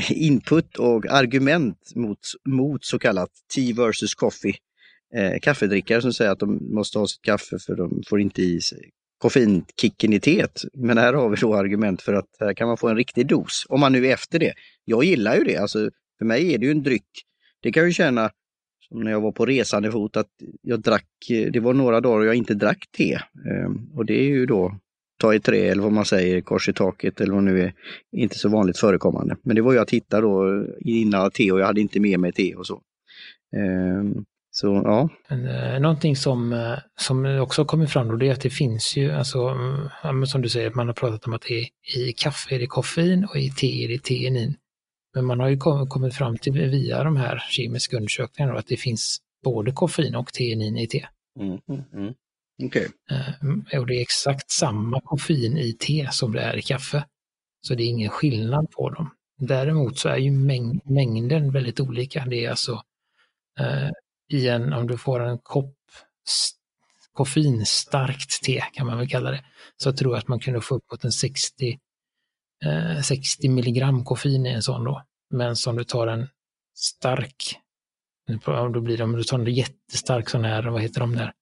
input 0.10 0.76
och 0.78 1.06
argument 1.06 1.78
mot, 1.96 2.20
mot 2.50 2.86
så 2.86 3.00
kallat 3.00 3.30
tea 3.56 3.76
versus 3.76 4.16
coffee. 4.16 4.56
Eh, 5.16 5.40
kaffedrickare 5.42 6.02
som 6.02 6.14
säger 6.14 6.32
att 6.32 6.40
de 6.40 6.74
måste 6.76 7.00
ha 7.00 7.08
sitt 7.08 7.22
kaffe 7.22 7.60
för 7.60 7.76
de 7.76 8.04
får 8.08 8.22
inte 8.22 8.42
i 8.42 8.62
sig 8.62 8.90
koffeinkicken 9.26 10.14
i 10.14 10.20
teet. 10.20 10.62
Men 10.74 10.98
här 10.98 11.14
har 11.14 11.30
vi 11.30 11.36
då 11.36 11.56
argument 11.56 12.02
för 12.02 12.14
att 12.14 12.28
här 12.40 12.54
kan 12.54 12.68
man 12.68 12.78
få 12.78 12.88
en 12.88 12.96
riktig 12.96 13.28
dos, 13.28 13.66
om 13.70 13.80
man 13.80 13.92
nu 13.92 14.08
är 14.08 14.14
efter 14.14 14.40
det. 14.40 14.54
Jag 14.86 15.04
gillar 15.04 15.36
ju 15.36 15.44
det, 15.44 15.58
alltså 15.58 15.90
för 16.18 16.26
mig 16.26 16.54
är 16.54 16.58
det 16.58 16.66
ju 16.66 16.72
en 16.72 16.84
dryck. 16.84 17.10
Det 17.62 17.72
kan 17.72 17.82
jag 17.82 17.88
ju 17.88 17.94
känna 17.94 18.32
som 18.88 19.00
när 19.00 19.12
jag 19.12 19.22
var 19.22 19.32
på 19.32 19.46
resande 19.46 19.92
fot, 19.92 20.18
att 20.18 20.28
jag 20.62 20.82
drack, 20.82 21.08
det 21.28 21.60
var 21.60 21.74
några 21.74 22.02
dagar 22.02 22.26
jag 22.26 22.36
inte 22.36 22.54
drack 22.54 22.86
te. 22.98 23.14
Ehm, 23.50 23.90
och 23.94 24.06
det 24.06 24.14
är 24.14 24.28
ju 24.28 24.46
då 24.46 24.80
ta 25.18 25.34
i 25.34 25.40
trä 25.40 25.58
eller 25.58 25.84
vad 25.84 25.92
man 25.92 26.06
säger, 26.06 26.42
kors 26.42 26.70
i 26.70 26.74
taket 26.74 27.22
eller 27.22 27.34
vad 27.34 27.44
nu 27.44 27.62
är, 27.62 27.74
inte 28.12 28.40
så 28.40 28.50
vanligt 28.50 28.78
förekommande. 28.78 29.36
Men 29.44 29.56
det 29.56 29.62
var 29.62 29.74
ju 29.74 29.80
att 29.80 29.92
hitta 29.92 30.22
då 30.22 30.66
innan 30.80 31.32
te 31.32 31.52
och 31.52 31.60
jag 31.60 31.66
hade 31.66 31.82
inte 31.82 32.00
med 32.00 32.20
mig 32.20 32.32
te 32.32 32.56
och 32.56 32.68
så. 32.68 32.82
Ehm, 33.58 34.26
så 34.58 34.82
ja. 34.86 35.10
Men, 35.30 35.82
någonting 35.82 36.16
som, 36.16 36.76
som 37.00 37.26
också 37.26 37.66
kommer 37.66 37.86
fram 37.86 38.08
då 38.08 38.16
det 38.16 38.28
är 38.28 38.32
att 38.32 38.42
det 38.42 38.50
finns 38.50 38.98
ju, 38.98 39.12
alltså, 39.12 39.58
som 40.28 40.42
du 40.42 40.50
säger, 40.50 40.72
man 40.72 40.88
har 40.88 40.94
pratat 40.94 41.26
om 41.26 41.34
att 41.34 41.42
det 41.42 41.60
är, 41.60 41.68
i 41.98 42.14
kaffe 42.14 42.56
är 42.56 42.60
det 42.60 42.68
koffein 42.68 43.26
och 43.26 43.38
i 43.38 43.52
te 43.52 43.84
är 43.84 43.88
det 43.88 44.04
teinin. 44.04 44.56
Men 45.16 45.26
man 45.26 45.40
har 45.40 45.50
ju 45.50 45.58
kommit 45.90 46.16
fram 46.16 46.38
till 46.38 46.54
via 46.54 47.04
de 47.04 47.16
här 47.16 47.44
kemiska 47.50 47.98
undersökningarna 47.98 48.60
att 48.60 48.68
det 48.68 48.78
finns 48.78 49.18
både 49.44 49.72
koffein 49.72 50.16
och 50.16 50.34
teinin 50.34 50.78
i 50.78 50.88
te. 50.88 51.08
Mm, 51.40 51.60
mm, 51.70 51.84
mm. 51.94 52.14
Okay. 52.64 52.88
Eh, 53.12 53.80
och 53.80 53.88
det 53.88 53.94
är 53.96 54.02
exakt 54.02 54.52
samma 54.52 55.02
koffein 55.02 55.58
i 55.58 55.74
te 55.74 56.08
som 56.12 56.32
det 56.32 56.42
är 56.42 56.58
i 56.58 56.62
kaffe. 56.62 57.06
Så 57.68 57.76
det 57.76 57.84
är 57.84 57.88
ingen 57.88 58.10
skillnad 58.10 58.72
på 58.72 58.90
dem. 58.90 59.10
Däremot 59.38 59.98
så 59.98 60.10
är 60.10 60.18
ju 60.18 60.32
mäng 60.32 60.82
mängden 60.84 61.52
väldigt 61.52 61.80
olika. 61.80 62.26
Det 62.26 62.46
är 62.46 62.50
alltså 62.50 62.84
eh, 63.60 63.90
i 64.30 64.48
en, 64.48 64.74
om 64.74 64.88
du 64.88 64.98
får 64.98 65.20
en 65.20 65.38
kopp 65.38 65.76
koffeinstarkt 67.14 68.44
te 68.44 68.64
kan 68.74 68.88
man 68.88 68.98
väl 68.98 69.10
kalla 69.10 69.32
det, 69.32 69.44
så 69.78 69.90
jag 69.90 69.98
tror 69.98 70.14
jag 70.14 70.20
att 70.20 70.28
man 70.28 70.40
kunde 70.40 70.62
få 70.62 70.76
uppåt 70.76 71.04
en 71.04 71.12
60 71.12 71.80
eh, 72.66 73.02
60 73.02 73.50
milligram 73.50 74.04
koffein 74.04 74.46
i 74.46 74.50
en 74.50 74.62
sån 74.62 74.84
då. 74.84 75.04
Men 75.30 75.56
som 75.56 75.76
du 75.78 75.84
tar 75.84 76.08
en 76.08 76.28
stark, 76.76 77.60
då 78.74 78.82
blir 78.82 78.98
det, 78.98 79.04
om 79.04 79.12
du 79.12 79.24
tar 79.24 79.40
en 79.40 79.54
jättestark 79.54 80.30
sån 80.30 80.46
här, 80.46 80.64
vad 80.64 80.82
heter 80.82 81.00
de 81.00 81.16
där, 81.16 81.34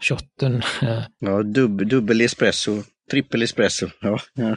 shotten. 0.00 0.62
Eh. 0.82 1.02
Ja, 1.18 1.42
dub, 1.42 1.88
dubbel 1.88 2.20
espresso, 2.20 2.82
trippel 3.10 3.42
espresso. 3.42 3.88
Ja, 4.00 4.18
ja. 4.34 4.56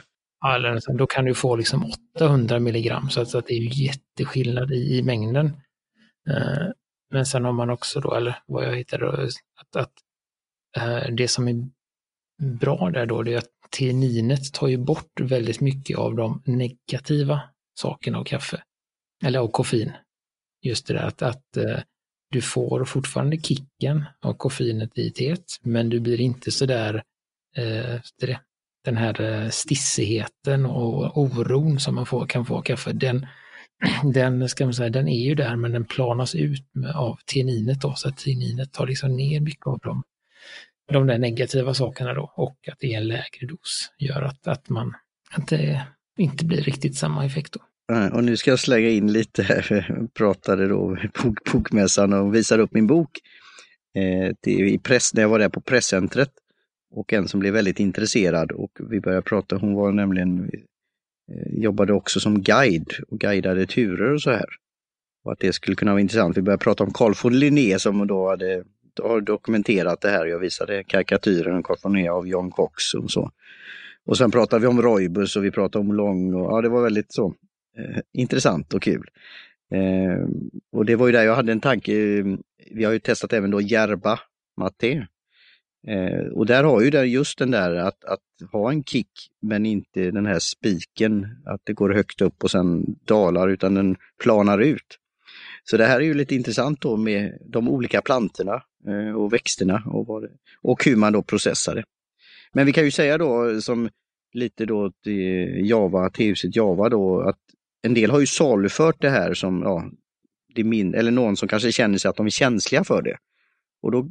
Eller, 0.56 0.98
då 0.98 1.08
kan 1.08 1.26
du 1.26 1.34
få 1.34 1.56
liksom 1.56 1.92
800 2.16 2.60
milligram, 2.60 3.10
så 3.10 3.22
att, 3.22 3.30
så 3.30 3.38
att 3.38 3.48
det 3.48 3.54
är 3.54 3.82
jätteskillnad 3.82 4.72
i, 4.72 4.98
i 4.98 5.04
mängden. 5.04 5.46
Eh, 6.30 6.68
men 7.12 7.26
sen 7.26 7.46
har 7.46 7.52
man 7.52 7.70
också 7.70 8.00
då, 8.00 8.14
eller 8.14 8.40
vad 8.46 8.64
jag 8.64 8.76
hittade, 8.76 9.30
att, 9.56 9.76
att 9.76 9.94
eh, 10.78 11.14
det 11.14 11.28
som 11.28 11.48
är 11.48 11.70
bra 12.42 12.90
där 12.90 13.06
då, 13.06 13.24
det 13.24 13.34
är 13.34 13.38
att 13.38 13.50
T9 13.78 14.52
tar 14.54 14.68
ju 14.68 14.78
bort 14.78 15.20
väldigt 15.20 15.62
mycket 15.62 15.98
av 15.98 16.16
de 16.16 16.42
negativa 16.46 17.42
sakerna 17.80 18.18
av 18.18 18.24
kaffe. 18.24 18.64
Eller 19.24 19.40
av 19.40 19.48
koffein. 19.48 19.92
Just 20.62 20.88
det 20.88 20.94
där 20.94 21.04
att, 21.04 21.22
att 21.22 21.58
uh, 21.58 21.80
du 22.32 22.42
får 22.42 22.86
fortfarande 22.86 23.38
kicken 23.38 24.06
av 24.22 24.34
koffeinet 24.34 24.98
i 24.98 25.12
teet, 25.12 25.46
men 25.62 25.90
du 25.90 26.00
blir 26.00 26.22
inte 26.22 26.52
så 26.52 26.66
där 26.66 26.96
eh, 27.56 28.02
det, 28.20 28.40
den 28.84 28.98
här 28.98 29.22
eh, 29.22 29.50
stissigheten 29.50 30.66
och 30.66 31.18
oron 31.18 31.80
som 31.80 31.96
man 31.96 32.06
får, 32.06 32.26
kan 32.26 32.46
få 32.46 32.58
av 32.58 32.62
kaffe, 32.62 32.92
den, 32.94 33.28
den, 34.14 34.50
ska 34.50 34.66
man 34.66 34.74
säga, 34.74 34.90
den 34.90 35.08
är 35.08 35.26
ju 35.26 35.36
där 35.36 35.56
men 35.56 35.72
den 35.72 35.86
planas 35.86 36.36
ut 36.36 36.66
av 36.96 37.18
tianinet 37.26 37.82
då, 37.82 37.94
så 37.96 38.10
att 38.10 38.18
tianinet 38.18 38.74
tar 38.74 38.88
liksom 38.88 39.16
ner 39.16 39.40
mycket 39.40 39.68
av 39.68 39.80
dem 39.80 40.04
de 40.92 41.08
där 41.08 41.18
negativa 41.18 41.74
sakerna 41.74 42.14
då 42.14 42.34
och 42.36 42.58
att 42.72 42.80
det 42.80 42.94
är 42.94 42.98
en 42.98 43.08
lägre 43.08 43.48
dos 43.48 43.92
gör 43.98 44.22
att, 44.22 44.48
att, 44.48 44.70
man, 44.70 44.94
att 45.32 45.48
det 45.48 45.82
inte 46.18 46.46
blir 46.46 46.62
riktigt 46.62 46.96
samma 46.96 47.26
effekt. 47.26 47.54
Då. 47.54 47.60
Och 48.14 48.24
nu 48.24 48.38
ska 48.38 48.50
jag 48.50 48.60
slänga 48.60 48.90
in 48.90 49.14
lite 49.14 49.44
här, 49.44 49.86
jag 49.90 50.14
pratade 50.14 50.68
då 50.68 50.98
bok, 51.24 51.52
bokmässan 51.52 52.14
och 52.14 52.36
visade 52.36 52.64
upp 52.64 52.74
min 52.74 52.88
bok 52.88 53.10
eh, 53.96 54.36
till, 54.42 54.68
i 54.68 54.78
press, 54.78 55.14
när 55.14 55.22
jag 55.22 55.30
var 55.30 55.40
där 55.40 55.50
på 55.50 55.62
presscentret. 55.62 56.32
Och 56.94 57.14
en 57.14 57.28
som 57.28 57.40
blev 57.40 57.54
väldigt 57.54 57.80
intresserad 57.80 58.52
och 58.52 58.72
vi 58.90 59.02
började 59.02 59.22
prata, 59.22 59.56
hon 59.56 59.74
var 59.74 59.92
nämligen, 59.92 60.52
Eh, 61.32 61.62
jobbade 61.62 61.94
också 61.94 62.20
som 62.20 62.42
guide 62.42 62.94
och 63.08 63.20
guidade 63.20 63.66
turer 63.66 64.14
och 64.14 64.22
så 64.22 64.32
här. 64.32 64.46
Och 65.24 65.32
att 65.32 65.40
det 65.40 65.54
skulle 65.54 65.76
kunna 65.76 65.92
vara 65.92 66.02
intressant. 66.02 66.38
Vi 66.38 66.42
började 66.42 66.64
prata 66.64 66.84
om 66.84 66.94
Carl 66.94 67.14
von 67.24 67.40
Linné 67.40 67.80
som 67.80 68.08
då 68.08 68.30
hade 68.30 68.64
har 69.04 69.22
dokumenterat 69.22 70.02
det 70.02 70.10
här. 70.10 70.26
Jag 70.26 70.40
visade 70.40 70.84
karikatyren 70.84 71.64
Carl 71.64 71.78
von 71.84 71.94
Linné 71.94 72.10
av 72.10 72.28
John 72.28 72.52
Cox 72.52 72.94
och 72.94 73.12
så. 73.12 73.32
Och 74.06 74.18
sen 74.18 74.32
pratade 74.32 74.62
vi 74.62 74.68
om 74.68 74.82
Roibus 74.82 75.36
och 75.36 75.46
vi 75.46 75.52
pratade 75.52 75.86
om 75.86 75.94
Lång 75.94 76.34
och 76.34 76.52
ja, 76.52 76.62
det 76.62 76.70
var 76.70 76.84
väldigt 76.84 77.14
så 77.14 77.34
eh, 77.78 78.02
intressant 78.14 78.74
och 78.74 78.82
kul. 78.82 79.08
Eh, 79.72 80.28
och 80.72 80.86
det 80.86 80.96
var 80.96 81.08
ju 81.08 81.14
där 81.14 81.24
jag 81.24 81.36
hade 81.36 81.52
en 81.52 81.60
tanke. 81.60 81.94
Vi 82.72 82.84
har 82.84 82.92
ju 82.92 83.00
testat 83.00 83.34
även 83.34 83.52
då 83.52 83.62
Järba 83.62 84.20
Matte. 84.58 85.08
Eh, 85.88 86.28
och 86.34 86.46
där 86.46 86.64
har 86.64 86.82
ju 86.82 86.90
där 86.90 87.04
just 87.04 87.38
den 87.38 87.52
där 87.52 87.76
att, 87.76 88.04
att 88.04 88.52
ha 88.52 88.72
en 88.72 88.84
kick 88.84 89.12
men 89.42 89.66
inte 89.66 90.12
den 90.12 90.26
här 90.26 90.40
spiken, 90.40 91.28
att 91.46 91.62
det 91.64 91.74
går 91.74 91.90
högt 91.90 92.22
upp 92.22 92.44
och 92.44 92.52
sen 92.52 92.96
dalar 93.06 93.50
utan 93.50 93.74
den 93.74 93.96
planar 94.24 94.60
ut. 94.60 94.98
Så 95.64 95.78
det 95.78 95.86
här 95.86 95.96
är 95.96 96.06
ju 96.06 96.14
lite 96.14 96.36
intressant 96.36 96.82
då 96.82 96.98
med 96.98 97.38
de 97.46 97.70
olika 97.70 98.02
plantorna 98.02 98.64
eh, 98.88 99.16
och 99.16 99.34
växterna 99.34 99.84
och, 99.86 100.08
vad 100.08 100.28
och 100.62 100.86
hur 100.86 100.96
man 100.96 101.14
då 101.14 101.22
processar 101.22 101.76
det. 101.76 101.84
Men 102.54 102.66
vi 102.66 102.74
kan 102.74 102.86
ju 102.86 102.92
säga 102.92 103.18
då 103.18 103.62
som 103.62 103.90
lite 104.34 104.66
då 104.66 104.92
till 105.04 105.70
Java, 105.70 106.10
till 106.10 106.26
huset 106.26 106.56
Java 106.56 106.90
då, 106.90 107.22
att 107.22 107.40
en 107.82 107.94
del 107.94 108.12
har 108.12 108.20
ju 108.20 108.26
salufört 108.26 109.02
det 109.02 109.10
här 109.10 109.34
som, 109.34 109.62
ja, 109.62 109.86
det 110.56 110.64
min, 110.64 110.94
eller 110.94 111.12
någon 111.12 111.38
som 111.38 111.48
kanske 111.48 111.72
känner 111.72 111.98
sig 111.98 112.10
att 112.10 112.16
de 112.16 112.26
är 112.26 112.30
känsliga 112.30 112.84
för 112.84 113.02
det. 113.02 113.18
Och 113.82 113.92
då, 113.92 114.08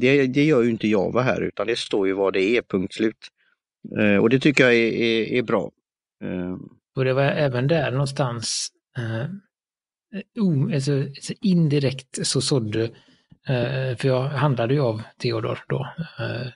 det, 0.00 0.26
det 0.26 0.44
gör 0.44 0.62
ju 0.62 0.70
inte 0.70 0.88
Java 0.88 1.22
här 1.22 1.40
utan 1.40 1.66
det 1.66 1.78
står 1.78 2.06
ju 2.06 2.12
vad 2.12 2.32
det 2.32 2.56
är, 2.56 2.62
punkt 2.62 2.94
slut. 2.94 3.28
Eh, 3.98 4.16
och 4.16 4.30
det 4.30 4.38
tycker 4.38 4.64
jag 4.64 4.74
är, 4.74 4.92
är, 4.92 5.32
är 5.32 5.42
bra. 5.42 5.70
Eh. 6.24 6.56
Och 6.96 7.04
det 7.04 7.12
var 7.12 7.22
även 7.22 7.66
där 7.66 7.90
någonstans 7.90 8.68
eh, 8.98 9.26
oh, 10.38 10.74
alltså, 10.74 10.92
alltså 10.92 11.34
indirekt 11.40 12.26
så 12.26 12.40
sådde, 12.40 12.84
eh, 13.48 13.96
för 13.96 14.06
jag 14.06 14.22
handlade 14.28 14.74
ju 14.74 14.80
av 14.80 15.02
Theodor 15.18 15.64
då. 15.68 15.88
Eh, 16.18 16.48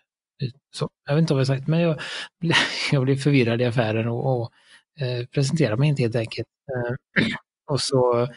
så, 0.70 0.88
jag 1.06 1.14
vet 1.14 1.22
inte 1.22 1.34
vad 1.34 1.40
jag 1.40 1.46
sagt, 1.46 1.66
men 1.66 1.80
jag, 1.80 2.00
jag 2.92 3.04
blev 3.04 3.16
förvirrad 3.16 3.60
i 3.60 3.64
affären 3.64 4.08
och, 4.08 4.40
och 4.40 4.52
eh, 5.00 5.26
presenterade 5.26 5.76
mig 5.76 5.88
inte 5.88 6.02
helt 6.02 6.16
enkelt. 6.16 6.48
Eh, 6.72 7.24
Och 7.66 7.80
så, 7.80 8.28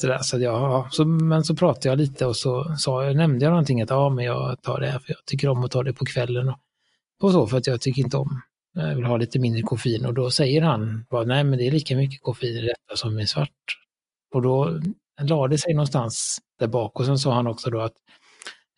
så, 0.00 0.06
där, 0.06 0.18
så, 0.18 0.38
jag, 0.38 0.94
så 0.94 1.04
Men 1.04 1.44
så 1.44 1.56
pratade 1.56 1.88
jag 1.88 1.98
lite 1.98 2.26
och 2.26 2.36
så 2.36 2.76
sa, 2.78 3.12
nämnde 3.12 3.44
jag 3.44 3.50
någonting 3.50 3.82
att 3.82 3.90
ja, 3.90 4.08
men 4.08 4.24
jag 4.24 4.62
tar 4.62 4.80
det 4.80 4.86
här 4.86 4.98
för 4.98 5.12
jag 5.12 5.24
tycker 5.26 5.48
om 5.48 5.64
att 5.64 5.70
ta 5.70 5.82
det 5.82 5.92
på 5.92 6.04
kvällen. 6.04 6.48
Och, 6.48 6.58
och 7.22 7.32
så, 7.32 7.46
för 7.46 7.58
att 7.58 7.66
jag 7.66 7.80
tycker 7.80 8.02
inte 8.02 8.16
om 8.16 8.42
eh, 8.78 8.88
jag 8.88 8.96
vill 8.96 9.04
ha 9.04 9.16
lite 9.16 9.38
mindre 9.38 9.62
koffein 9.62 10.06
och 10.06 10.14
då 10.14 10.30
säger 10.30 10.62
han, 10.62 11.06
bara, 11.10 11.24
nej 11.24 11.44
men 11.44 11.58
det 11.58 11.66
är 11.66 11.70
lika 11.70 11.96
mycket 11.96 12.22
koffein 12.22 12.56
i 12.56 12.60
detta 12.60 12.96
som 12.96 13.20
i 13.20 13.26
svart. 13.26 13.50
Och 14.34 14.42
då 14.42 14.80
lade 15.22 15.54
det 15.54 15.58
sig 15.58 15.74
någonstans 15.74 16.38
där 16.58 16.66
bak 16.66 17.00
och 17.00 17.06
sen 17.06 17.18
sa 17.18 17.34
han 17.34 17.46
också 17.46 17.70
då 17.70 17.80
att 17.80 17.94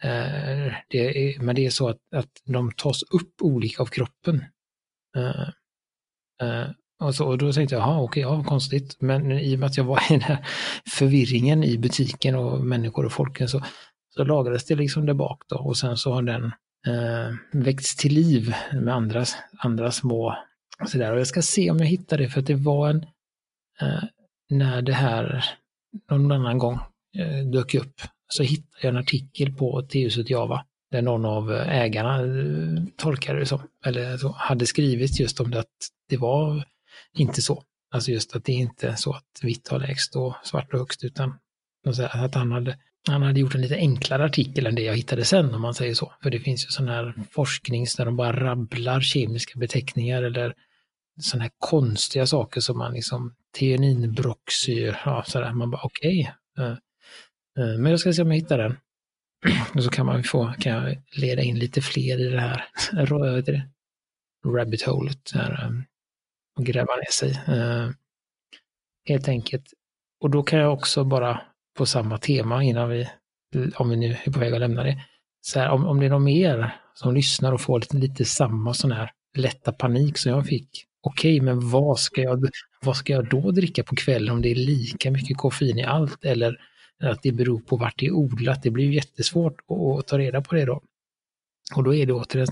eh, 0.03 0.73
det 0.89 0.99
är, 0.99 1.41
men 1.41 1.55
det 1.55 1.67
är 1.67 1.71
så 1.71 1.89
att, 1.89 1.99
att 2.17 2.31
de 2.45 2.73
tas 2.73 3.03
upp 3.03 3.43
olika 3.43 3.83
av 3.83 3.87
kroppen. 3.87 4.45
Eh, 5.17 5.49
eh, 6.43 6.69
och, 6.99 7.15
så, 7.15 7.27
och 7.27 7.39
då 7.39 7.53
tänkte 7.53 7.75
jag, 7.75 7.83
jaha 7.83 8.01
okej, 8.01 8.23
ja 8.23 8.45
konstigt. 8.45 8.97
Men 9.01 9.33
i 9.33 9.55
och 9.55 9.59
med 9.59 9.67
att 9.67 9.77
jag 9.77 9.85
var 9.85 9.99
i 9.99 10.13
den 10.13 10.21
här 10.21 10.47
förvirringen 10.91 11.65
i 11.65 11.79
butiken 11.79 12.35
och 12.35 12.61
människor 12.61 13.05
och 13.07 13.13
folken 13.13 13.49
så, 13.49 13.63
så 14.15 14.25
lagrades 14.25 14.65
det 14.65 14.75
liksom 14.75 15.07
där 15.07 15.15
bak 15.15 15.43
då 15.49 15.57
och 15.57 15.77
sen 15.77 15.97
så 15.97 16.13
har 16.13 16.23
den 16.23 16.45
eh, 16.87 17.35
väckts 17.53 17.97
till 17.97 18.15
liv 18.15 18.55
med 18.73 18.95
andra, 18.95 19.25
andra 19.59 19.91
små 19.91 20.37
sådär. 20.87 21.13
Och 21.13 21.21
jag 21.21 21.27
ska 21.27 21.43
se 21.43 21.71
om 21.71 21.79
jag 21.79 21.87
hittar 21.87 22.19
det 22.19 22.29
för 22.29 22.41
att 22.41 22.47
det 22.47 22.55
var 22.55 22.89
en, 22.89 23.07
eh, 23.81 24.05
när 24.51 24.83
det 24.83 24.93
här 24.93 25.45
någon 26.11 26.33
annan 26.33 26.59
gång 26.59 26.79
eh, 27.19 27.47
dök 27.53 27.75
upp 27.75 28.01
så 28.29 28.43
hittade 28.43 28.79
jag 28.83 28.91
en 28.91 28.97
artikel 28.97 29.53
på 29.53 29.83
T-huset 29.83 30.31
Java 30.31 30.65
där 30.91 31.03
någon 31.03 31.25
av 31.25 31.53
eh, 31.53 31.69
ägarna 31.69 32.21
eh, 32.21 32.85
tolkade 32.97 33.39
det 33.39 33.47
som, 33.47 33.61
eller 33.85 34.17
så, 34.17 34.29
hade 34.29 34.67
skrivit 34.67 35.21
just 35.21 35.41
om 35.41 35.51
det 35.51 35.59
att 35.61 35.89
det 36.09 36.17
var 36.17 36.65
inte 37.17 37.43
så. 37.43 37.63
Alltså 37.91 38.11
just 38.11 38.37
att 38.37 38.45
det 38.45 38.53
är 38.53 38.57
inte 38.57 38.97
så 38.97 39.13
att 39.13 39.41
vitt 39.43 39.69
har 39.69 39.79
lägst 39.79 40.17
och 40.17 40.35
svart 40.43 40.73
och 40.73 40.79
högst 40.79 41.05
utan 41.05 41.39
att 42.13 42.35
han 42.35 42.53
hade, 42.53 42.79
han 43.09 43.23
hade 43.23 43.41
gjort 43.41 43.55
en 43.55 43.61
lite 43.61 43.77
enklare 43.77 44.25
artikel 44.25 44.67
än 44.67 44.75
det 44.75 44.83
jag 44.83 44.97
hittade 44.97 45.25
sen 45.25 45.55
om 45.55 45.63
man 45.63 45.75
säger 45.75 45.95
så. 45.95 46.13
För 46.23 46.31
det 46.31 46.41
finns 46.41 46.67
ju 46.67 46.69
sån 46.69 46.89
här 46.89 47.15
forskning 47.31 47.87
där 47.97 48.05
de 48.05 48.17
bara 48.17 48.45
rabblar 48.45 49.01
kemiska 49.01 49.59
beteckningar 49.59 50.23
eller 50.23 50.55
sådana 51.21 51.43
här 51.43 51.51
konstiga 51.59 52.27
saker 52.27 52.61
som 52.61 52.79
man 52.79 52.95
liksom 52.95 53.35
teaninbroxyr, 53.59 55.01
ja 55.05 55.25
sådär, 55.27 55.53
man 55.53 55.71
bara 55.71 55.83
okej. 55.83 56.33
Okay. 56.55 56.67
Uh, 56.67 56.77
uh, 57.59 57.79
men 57.79 57.91
jag 57.91 58.01
ska 58.01 58.13
se 58.13 58.23
om 58.23 58.31
jag 58.31 58.39
hittar 58.39 58.59
den. 58.59 58.77
Och 59.75 59.85
så 59.85 59.91
kan 59.91 60.07
man 60.07 60.25
få, 60.25 60.55
kan 60.59 60.73
jag 60.73 61.03
leda 61.17 61.43
in 61.43 61.59
lite 61.59 61.81
fler 61.83 62.21
i 62.21 62.31
det 62.31 62.41
här, 62.41 62.65
vad 63.11 63.37
heter 63.37 63.53
det? 63.53 63.69
rabbit 64.49 64.83
holet, 64.83 65.31
här, 65.35 65.85
och 66.57 66.65
gräva 66.65 66.97
ner 66.97 67.13
sig. 67.13 67.31
Eh, 67.31 67.91
helt 69.09 69.29
enkelt. 69.29 69.67
Och 70.21 70.31
då 70.31 70.43
kan 70.43 70.59
jag 70.59 70.73
också 70.73 71.05
bara 71.05 71.41
på 71.79 71.87
samma 71.87 72.19
tema 72.19 72.63
innan 72.63 72.89
vi, 72.89 73.09
om 73.77 73.91
vi 73.91 73.97
nu 73.97 74.17
är 74.25 74.33
på 74.33 74.41
väg 74.41 74.55
att 74.55 74.61
lämna 74.61 74.83
det, 74.83 75.01
så 75.41 75.61
här, 75.61 75.71
om, 75.71 75.87
om 75.87 76.01
det 76.01 76.07
är 76.07 76.11
någon 76.11 76.25
mer 76.25 76.77
som 76.95 77.15
lyssnar 77.15 77.53
och 77.53 77.61
får 77.61 77.81
lite, 77.81 77.97
lite 77.97 78.25
samma 78.25 78.75
sån 78.75 78.93
här 78.93 79.11
lätta 79.37 79.73
panik 79.73 80.19
som 80.19 80.33
jag 80.33 80.47
fick. 80.47 80.87
Okej, 81.01 81.41
men 81.41 81.71
vad 81.71 81.99
ska, 81.99 82.21
jag, 82.21 82.49
vad 82.81 82.97
ska 82.97 83.13
jag 83.13 83.29
då 83.29 83.51
dricka 83.51 83.85
på 83.85 83.97
kvällen 83.97 84.35
om 84.35 84.43
det 84.43 84.51
är 84.51 84.55
lika 84.55 85.11
mycket 85.11 85.37
koffein 85.37 85.79
i 85.79 85.85
allt 85.85 86.25
eller 86.25 86.61
att 87.03 87.23
det 87.23 87.33
beror 87.33 87.61
på 87.61 87.77
vart 87.77 87.99
det 87.99 88.07
är 88.07 88.13
odlat? 88.13 88.63
Det 88.63 88.71
blir 88.71 88.85
ju 88.85 88.95
jättesvårt 88.95 89.61
att 89.61 90.07
ta 90.07 90.19
reda 90.19 90.43
på 90.43 90.55
det 90.55 90.65
då. 90.65 90.83
Och 91.77 91.85
då 91.85 91.95
är 91.95 92.07
det 92.07 92.13
återigen 92.13 92.47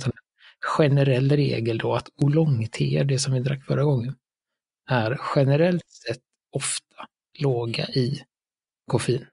generell 0.65 1.31
regel 1.31 1.79
då 1.79 1.95
att 1.95 2.09
oolong-te, 2.17 3.05
det 3.05 3.19
som 3.19 3.33
vi 3.33 3.41
drack 3.41 3.65
förra 3.65 3.85
gången, 3.85 4.15
är 4.91 5.21
generellt 5.37 5.91
sett 6.07 6.21
ofta 6.53 6.97
låga 7.39 7.85
i 7.85 8.21
koffein. 8.91 9.27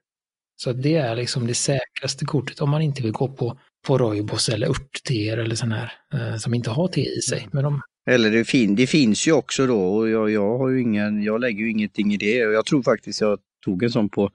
Så 0.56 0.72
det 0.72 0.94
är 0.94 1.16
liksom 1.16 1.46
det 1.46 1.54
säkraste 1.54 2.24
kortet 2.24 2.60
om 2.60 2.70
man 2.70 2.82
inte 2.82 3.02
vill 3.02 3.12
gå 3.12 3.28
på, 3.28 3.58
på 3.86 3.98
rooibos 3.98 4.48
eller 4.48 4.68
örtteer 4.68 5.38
eller 5.38 5.54
sån 5.54 5.72
här 5.72 5.92
eh, 6.14 6.36
som 6.36 6.54
inte 6.54 6.70
har 6.70 6.88
te 6.88 7.00
i 7.00 7.20
sig. 7.20 7.38
Mm. 7.38 7.50
Men 7.52 7.64
de... 7.64 7.82
Eller 8.10 8.30
det, 8.30 8.44
fin 8.44 8.74
det 8.74 8.86
finns 8.86 9.28
ju 9.28 9.32
också 9.32 9.66
då 9.66 9.94
och 9.94 10.08
jag, 10.08 10.30
jag, 10.30 10.58
har 10.58 10.68
ju 10.68 10.80
ingen, 10.80 11.22
jag 11.22 11.40
lägger 11.40 11.58
ju 11.58 11.70
ingenting 11.70 12.12
i 12.12 12.16
det 12.16 12.46
och 12.46 12.52
jag 12.52 12.66
tror 12.66 12.82
faktiskt 12.82 13.20
jag 13.20 13.38
tog 13.64 13.82
en 13.82 13.90
sån 13.90 14.08
på 14.08 14.30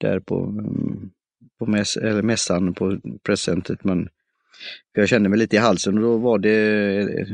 där 0.00 0.20
på, 0.20 0.44
mm, 0.44 1.10
på 1.58 1.66
mäss, 1.66 1.96
eller 1.96 2.22
mässan 2.22 2.74
på 2.74 2.98
presentet 3.22 3.84
men 3.84 4.08
jag 4.92 5.08
kände 5.08 5.28
mig 5.28 5.38
lite 5.38 5.56
i 5.56 5.58
halsen 5.58 5.94
och 5.98 6.02
då 6.02 6.18
var 6.18 6.38
det 6.38 6.98
ett 7.20 7.28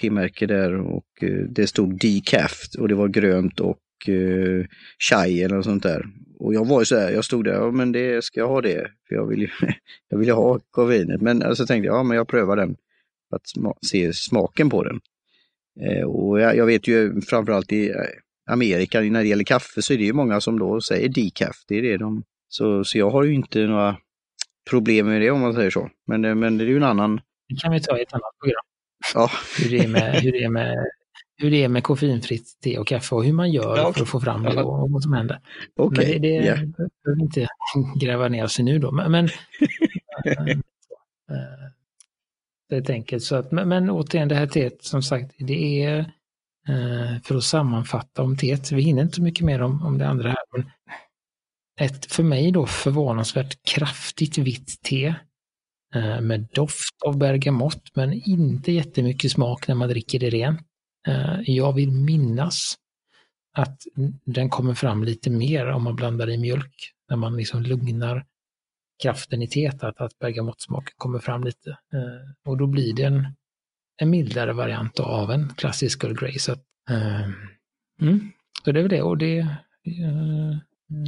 T-märke 0.00 0.46
där 0.46 0.80
och 0.80 1.22
eh, 1.22 1.44
det 1.48 1.66
stod 1.66 1.98
decaf 2.00 2.62
och 2.78 2.88
det 2.88 2.94
var 2.94 3.08
grönt 3.08 3.60
och 3.60 4.08
eh, 4.08 4.66
chai 4.98 5.42
eller 5.42 5.56
något 5.56 5.64
sånt 5.64 5.82
där. 5.82 6.06
Och 6.38 6.54
jag 6.54 6.66
var 6.66 6.80
ju 6.80 6.84
så 6.84 6.96
här, 6.96 7.10
jag 7.10 7.24
stod 7.24 7.44
där, 7.44 7.52
ja 7.52 7.70
men 7.70 7.92
det 7.92 8.24
ska 8.24 8.40
jag 8.40 8.48
ha 8.48 8.60
det, 8.60 8.90
för 9.08 9.14
jag 9.14 9.26
vill 9.26 9.40
ju, 9.40 9.48
jag 10.08 10.18
vill 10.18 10.28
ju 10.28 10.34
ha 10.34 10.60
koffeinet. 10.70 11.20
Men 11.20 11.36
eh, 11.36 11.42
så 11.42 11.48
alltså, 11.48 11.66
tänkte 11.66 11.86
jag, 11.86 11.96
ja 11.96 12.02
men 12.02 12.16
jag 12.16 12.28
prövar 12.28 12.56
den 12.56 12.76
för 13.28 13.36
att 13.36 13.48
sma 13.48 13.74
se 13.82 14.12
smaken 14.12 14.70
på 14.70 14.84
den. 14.84 15.00
Eh, 15.80 16.04
och 16.04 16.40
jag, 16.40 16.56
jag, 16.56 16.66
vet 16.66 16.88
ju 16.88 17.20
framförallt 17.20 17.72
i 17.72 17.94
Amerika 18.50 19.00
när 19.00 19.22
det 19.22 19.28
gäller 19.28 19.44
kaffe 19.44 19.82
så 19.82 19.92
är 19.92 19.98
det 19.98 20.04
ju 20.04 20.12
många 20.12 20.40
som 20.40 20.58
då 20.58 20.80
säger 20.80 21.08
decaf, 21.08 21.64
det 21.68 21.78
är 21.78 21.82
det 21.82 21.96
de... 21.96 22.22
Så, 22.50 22.84
så 22.84 22.98
jag 22.98 23.10
har 23.10 23.24
ju 23.24 23.34
inte 23.34 23.66
några 23.66 23.96
problem 24.70 25.06
med 25.06 25.20
det 25.20 25.30
om 25.30 25.40
man 25.40 25.54
säger 25.54 25.70
så. 25.70 25.90
Men, 26.06 26.38
men 26.38 26.58
det 26.58 26.64
är 26.64 26.66
ju 26.66 26.76
en 26.76 26.82
annan... 26.82 27.20
Det 27.48 27.56
kan 27.60 27.72
vi 27.72 27.80
ta 27.80 27.98
i 27.98 28.02
ett 28.02 28.12
annat 28.12 28.38
program. 28.40 28.64
Ja. 29.14 29.30
Hur 29.58 29.70
det 29.70 29.84
är 29.84 29.88
med, 29.88 30.14
hur 30.14 30.32
det 30.32 30.42
är 30.44 30.48
med, 30.48 30.86
hur 31.36 31.50
det 31.50 31.64
är 31.64 31.68
med 31.68 31.82
koffeinfritt 31.82 32.60
te 32.64 32.78
och 32.78 32.86
kaffe 32.86 33.14
och 33.14 33.24
hur 33.24 33.32
man 33.32 33.52
gör 33.52 33.76
ja. 33.76 33.92
för 33.92 34.02
att 34.02 34.08
få 34.08 34.20
fram 34.20 34.42
det 34.42 34.62
och, 34.62 34.90
vad 34.90 35.02
som 35.02 35.12
händer. 35.12 35.40
Okay. 35.76 36.12
Men 36.12 36.22
det, 36.22 36.28
det 36.28 36.44
yeah. 36.44 36.58
behöver 37.04 37.22
inte 37.22 37.46
gräva 38.00 38.28
ner 38.28 38.46
sig 38.46 38.64
nu 38.64 38.78
då. 38.78 38.92
Men, 38.92 39.12
men 39.12 39.28
det 42.68 42.76
är 42.76 42.90
enkelt. 42.90 43.22
Så 43.22 43.36
att, 43.36 43.52
men, 43.52 43.68
men 43.68 43.90
återigen, 43.90 44.28
det 44.28 44.34
här 44.34 44.46
teet 44.46 44.84
som 44.84 45.02
sagt, 45.02 45.34
det 45.38 45.82
är 45.82 45.98
eh, 46.68 47.22
för 47.24 47.34
att 47.34 47.44
sammanfatta 47.44 48.22
om 48.22 48.36
teet. 48.36 48.72
Vi 48.72 48.82
hinner 48.82 49.02
inte 49.02 49.16
så 49.16 49.22
mycket 49.22 49.44
mer 49.44 49.62
om, 49.62 49.86
om 49.86 49.98
det 49.98 50.08
andra 50.08 50.28
här. 50.28 50.38
Men 50.56 50.70
ett 51.78 52.12
för 52.12 52.22
mig 52.22 52.52
då 52.52 52.66
förvånansvärt 52.66 53.62
kraftigt 53.62 54.38
vitt 54.38 54.82
te 54.82 55.14
eh, 55.94 56.20
med 56.20 56.48
doft 56.52 57.02
av 57.06 57.18
bergamott 57.18 57.82
men 57.94 58.12
inte 58.12 58.72
jättemycket 58.72 59.32
smak 59.32 59.68
när 59.68 59.74
man 59.74 59.88
dricker 59.88 60.18
det 60.18 60.30
rent. 60.30 60.60
Eh, 61.08 61.40
jag 61.40 61.72
vill 61.72 61.92
minnas 61.92 62.74
att 63.56 63.82
den 64.24 64.50
kommer 64.50 64.74
fram 64.74 65.04
lite 65.04 65.30
mer 65.30 65.66
om 65.66 65.84
man 65.84 65.96
blandar 65.96 66.30
i 66.30 66.38
mjölk, 66.38 66.92
när 67.08 67.16
man 67.16 67.36
liksom 67.36 67.62
lugnar 67.62 68.26
kraften 69.02 69.42
i 69.42 69.48
teet, 69.48 69.82
att, 69.82 70.00
att 70.00 70.18
bergamottsmaken 70.18 70.94
kommer 70.96 71.18
fram 71.18 71.44
lite. 71.44 71.70
Eh, 71.70 72.50
och 72.50 72.58
då 72.58 72.66
blir 72.66 72.94
det 72.94 73.02
en, 73.02 73.26
en 73.96 74.10
mildare 74.10 74.52
variant 74.52 75.00
av 75.00 75.30
en 75.30 75.48
klassisk 75.54 76.04
Earl 76.04 76.14
Grey. 76.14 76.38
Så, 76.38 76.52
att, 76.52 76.64
mm, 78.00 78.32
så 78.64 78.72
det 78.72 78.80
är 78.80 78.82
väl 78.82 78.90
det. 78.90 79.02
Och 79.02 79.18
det, 79.18 79.46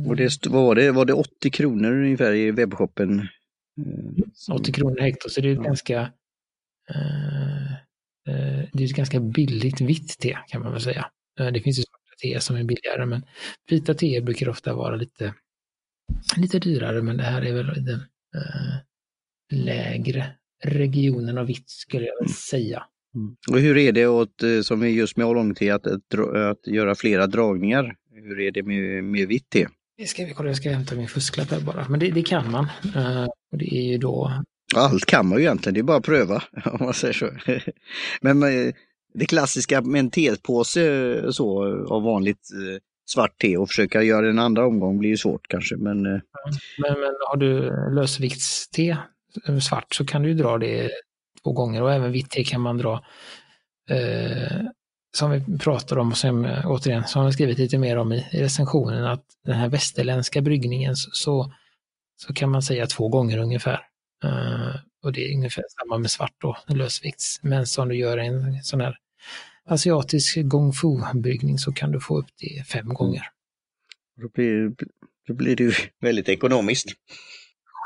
och 0.09 0.17
det 0.17 0.47
var, 0.47 0.75
det, 0.75 0.93
var 0.93 1.05
det 1.05 1.13
80 1.13 1.51
kronor 1.51 1.93
ungefär 1.93 2.33
i 2.33 2.51
webbshoppen 2.51 3.29
80 4.53 4.73
kronor 4.73 5.01
hektar, 5.01 5.29
så 5.29 5.41
det 5.41 5.49
är 5.49 5.55
ja. 5.55 5.63
ganska 5.63 6.01
eh, 6.91 7.73
eh, 8.29 8.65
det 8.73 8.83
är 8.83 8.85
ett 8.85 8.97
ganska 8.97 9.21
billigt 9.21 9.81
vitt 9.81 10.19
te 10.19 10.39
kan 10.49 10.63
man 10.63 10.73
väl 10.73 10.81
säga. 10.81 11.11
Eh, 11.41 11.47
det 11.47 11.61
finns 11.61 11.79
ju 11.79 11.83
svarta 11.83 12.15
te 12.23 12.41
som 12.41 12.57
är 12.57 12.65
billigare, 12.65 13.07
men 13.07 13.23
vita 13.71 13.95
te 13.95 14.21
brukar 14.21 14.49
ofta 14.49 14.75
vara 14.75 14.97
lite, 14.97 15.35
lite 16.37 16.59
dyrare, 16.59 17.03
men 17.03 17.17
det 17.17 17.23
här 17.23 17.43
är 17.43 17.53
väl 17.53 17.85
den 17.85 18.01
eh, 18.35 18.79
lägre 19.53 20.35
regionen 20.65 21.39
av 21.39 21.47
vitt 21.47 21.71
skulle 21.71 22.07
jag 22.07 22.25
väl 22.25 22.35
säga. 22.35 22.83
Mm. 23.15 23.37
Och 23.51 23.59
hur 23.59 23.77
är 23.77 23.93
det 23.93 24.07
åt, 24.07 24.43
eh, 24.43 24.61
som 24.61 24.83
är 24.83 24.87
just 24.87 25.17
med 25.17 25.27
oolong-te, 25.27 25.71
att, 25.71 25.87
att, 25.87 26.15
att, 26.35 26.67
göra 26.67 26.95
flera 26.95 27.27
dragningar? 27.27 27.97
Hur 28.23 28.41
är 28.41 28.51
det 28.51 28.63
med, 28.63 29.05
med 29.05 29.29
vitt 29.29 29.51
te? 29.51 29.67
Det 29.97 30.07
ska 30.07 30.35
kolla, 30.35 30.49
jag 30.49 30.57
ska 30.57 30.71
hämta 30.71 30.95
min 30.95 31.09
fusklapp 31.09 31.51
här 31.51 31.61
bara. 31.61 31.89
Men 31.89 32.01
det, 32.01 32.11
det 32.11 32.23
kan 32.23 32.51
man. 32.51 32.65
Uh, 32.97 33.27
och 33.53 33.59
det 33.59 33.75
är 33.75 33.83
ju 33.83 33.99
då... 33.99 34.33
Allt 34.77 35.07
kan 35.07 35.29
man 35.29 35.39
ju 35.39 35.45
egentligen, 35.45 35.75
det 35.75 35.81
är 35.81 35.83
bara 35.83 35.97
att 35.97 36.05
pröva 36.05 36.43
om 36.65 36.79
man 36.81 36.95
säger 36.95 37.15
så. 37.15 37.31
Men 38.21 38.43
eh, 38.43 38.75
det 39.15 39.27
klassiska 39.27 39.83
med 39.83 39.99
en 39.99 40.11
tepåse 40.11 41.15
eh, 41.17 41.31
så 41.31 41.65
av 41.95 42.03
vanligt 42.03 42.49
svart 43.11 43.39
te 43.39 43.57
och 43.57 43.69
försöka 43.69 44.03
göra 44.03 44.31
en 44.31 44.39
andra 44.39 44.67
omgång 44.67 44.99
blir 44.99 45.11
ju 45.11 45.17
svårt 45.17 45.49
kanske. 45.49 45.77
Men, 45.77 46.03
men, 46.03 46.21
men 46.79 47.15
har 47.29 47.37
du 47.37 47.71
lösviktste 47.95 48.99
svart 49.63 49.95
så 49.95 50.07
kan 50.07 50.23
du 50.23 50.35
dra 50.35 50.59
det 50.59 50.91
två 51.43 51.53
gånger 51.53 51.83
och 51.83 51.93
även 51.93 52.13
vitt 52.13 52.31
te 52.31 52.45
kan 52.45 52.61
man 52.61 52.79
dra 52.79 53.05
eh, 53.91 54.61
som 55.13 55.31
vi 55.31 55.59
pratar 55.59 55.99
om 55.99 56.11
och 56.11 56.17
som 56.17 56.63
återigen, 56.65 57.05
som 57.05 57.27
vi 57.27 57.33
skrivit 57.33 57.59
lite 57.59 57.79
mer 57.79 57.97
om 57.97 58.13
i, 58.13 58.27
i 58.33 58.43
recensionen, 58.43 59.05
att 59.05 59.25
den 59.45 59.55
här 59.55 59.69
västerländska 59.69 60.41
bryggningen 60.41 60.97
så, 60.97 61.53
så 62.17 62.35
kan 62.35 62.51
man 62.51 62.63
säga 62.63 62.87
två 62.87 63.09
gånger 63.09 63.39
ungefär. 63.39 63.81
Uh, 64.25 64.77
och 65.03 65.13
det 65.13 65.31
är 65.31 65.35
ungefär 65.35 65.65
samma 65.81 65.99
med 65.99 66.11
svart 66.11 66.35
då, 66.41 66.57
lösvikts. 66.67 67.41
Men 67.43 67.67
som 67.67 67.89
du 67.89 67.97
gör 67.97 68.19
en 68.19 68.63
sån 68.63 68.81
här 68.81 68.97
asiatisk 69.65 70.39
gong 70.43 70.73
fu-bryggning 70.73 71.59
så 71.59 71.73
kan 71.73 71.93
du 71.93 72.01
få 72.01 72.19
upp 72.19 72.29
det 72.41 72.67
fem 72.67 72.81
mm. 72.81 72.95
gånger. 72.95 73.23
Då 74.23 74.29
blir, 74.29 74.75
då 75.27 75.35
blir 75.35 75.57
det 75.57 75.65
ju 75.65 75.73
väldigt 76.01 76.29
ekonomiskt. 76.29 76.89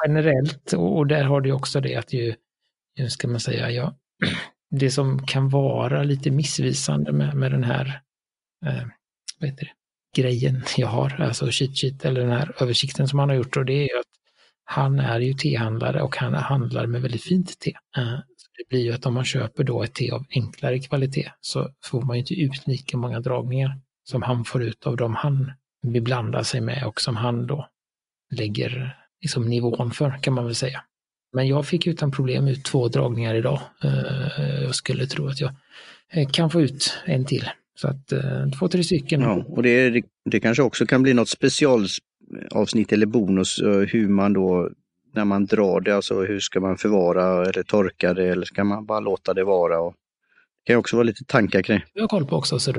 Generellt, 0.06 0.72
och, 0.72 0.98
och 0.98 1.06
där 1.06 1.24
har 1.24 1.40
du 1.40 1.52
också 1.52 1.80
det 1.80 1.96
att 1.96 2.12
ju, 2.12 2.34
ju 2.98 3.10
ska 3.10 3.28
man 3.28 3.40
säga, 3.40 3.70
ja, 3.70 3.98
det 4.70 4.90
som 4.90 5.26
kan 5.26 5.48
vara 5.48 6.02
lite 6.02 6.30
missvisande 6.30 7.12
med, 7.12 7.34
med 7.34 7.52
den 7.52 7.64
här 7.64 8.00
eh, 8.66 8.86
vad 9.40 9.50
heter 9.50 9.64
det, 9.64 10.22
grejen 10.22 10.62
jag 10.76 10.88
har, 10.88 11.20
alltså 11.20 11.50
cheat 11.50 11.78
sheet 11.78 12.04
eller 12.04 12.20
den 12.20 12.30
här 12.30 12.54
översikten 12.62 13.08
som 13.08 13.18
han 13.18 13.28
har 13.28 13.36
gjort 13.36 13.56
och 13.56 13.64
det 13.64 13.90
är 13.90 13.98
att 13.98 14.06
han 14.64 14.98
är 14.98 15.20
ju 15.20 15.34
tehandlare 15.34 16.02
och 16.02 16.16
han 16.16 16.34
handlar 16.34 16.86
med 16.86 17.02
väldigt 17.02 17.24
fint 17.24 17.58
te. 17.58 17.70
Eh, 17.96 18.18
så 18.36 18.48
det 18.58 18.68
blir 18.68 18.80
ju 18.80 18.92
att 18.92 19.06
om 19.06 19.14
man 19.14 19.24
köper 19.24 19.64
då 19.64 19.82
ett 19.82 19.94
te 19.94 20.10
av 20.10 20.26
enklare 20.30 20.78
kvalitet 20.78 21.32
så 21.40 21.70
får 21.84 22.02
man 22.02 22.16
ju 22.16 22.20
inte 22.20 22.34
ut 22.34 22.66
lika 22.66 22.96
många 22.96 23.20
dragningar 23.20 23.80
som 24.04 24.22
han 24.22 24.44
får 24.44 24.62
ut 24.62 24.86
av 24.86 24.96
dem 24.96 25.14
han 25.14 25.52
beblandar 25.86 26.42
sig 26.42 26.60
med 26.60 26.86
och 26.86 27.00
som 27.00 27.16
han 27.16 27.46
då 27.46 27.68
lägger 28.30 28.96
liksom 29.20 29.46
nivån 29.46 29.90
för 29.90 30.18
kan 30.22 30.34
man 30.34 30.44
väl 30.44 30.54
säga. 30.54 30.84
Men 31.34 31.48
jag 31.48 31.66
fick 31.66 31.86
utan 31.86 32.10
problem 32.10 32.48
ut 32.48 32.64
två 32.64 32.88
dragningar 32.88 33.34
idag. 33.34 33.60
Eh, 33.84 34.62
jag 34.62 34.74
skulle 34.74 35.06
tro 35.06 35.28
att 35.28 35.40
jag 35.40 35.50
eh, 36.12 36.28
kan 36.28 36.50
få 36.50 36.60
ut 36.60 36.98
en 37.04 37.24
till. 37.24 37.50
Så 37.74 37.88
att 37.88 38.12
eh, 38.12 38.50
två, 38.58 38.68
tre 38.68 38.84
stycken. 38.84 39.20
Ja, 39.20 39.44
och 39.48 39.62
det, 39.62 40.04
det 40.24 40.40
kanske 40.40 40.62
också 40.62 40.86
kan 40.86 41.02
bli 41.02 41.14
något 41.14 41.28
specialavsnitt 41.28 42.92
eller 42.92 43.06
bonus 43.06 43.62
hur 43.88 44.08
man 44.08 44.32
då 44.32 44.70
när 45.14 45.24
man 45.24 45.46
drar 45.46 45.80
det, 45.80 45.96
alltså 45.96 46.22
hur 46.22 46.40
ska 46.40 46.60
man 46.60 46.76
förvara 46.76 47.42
eller 47.42 47.62
torka 47.62 48.14
det 48.14 48.28
eller 48.28 48.46
ska 48.46 48.64
man 48.64 48.86
bara 48.86 49.00
låta 49.00 49.34
det 49.34 49.44
vara? 49.44 49.80
Och 49.80 49.94
det 50.64 50.72
kan 50.72 50.78
också 50.78 50.96
vara 50.96 51.04
lite 51.04 51.24
tankar 51.24 51.62
kring. 51.62 51.80
Jag 51.92 52.02
har 52.02 52.08
koll 52.08 52.26
på 52.26 52.36
också, 52.36 52.58
så 52.58 52.72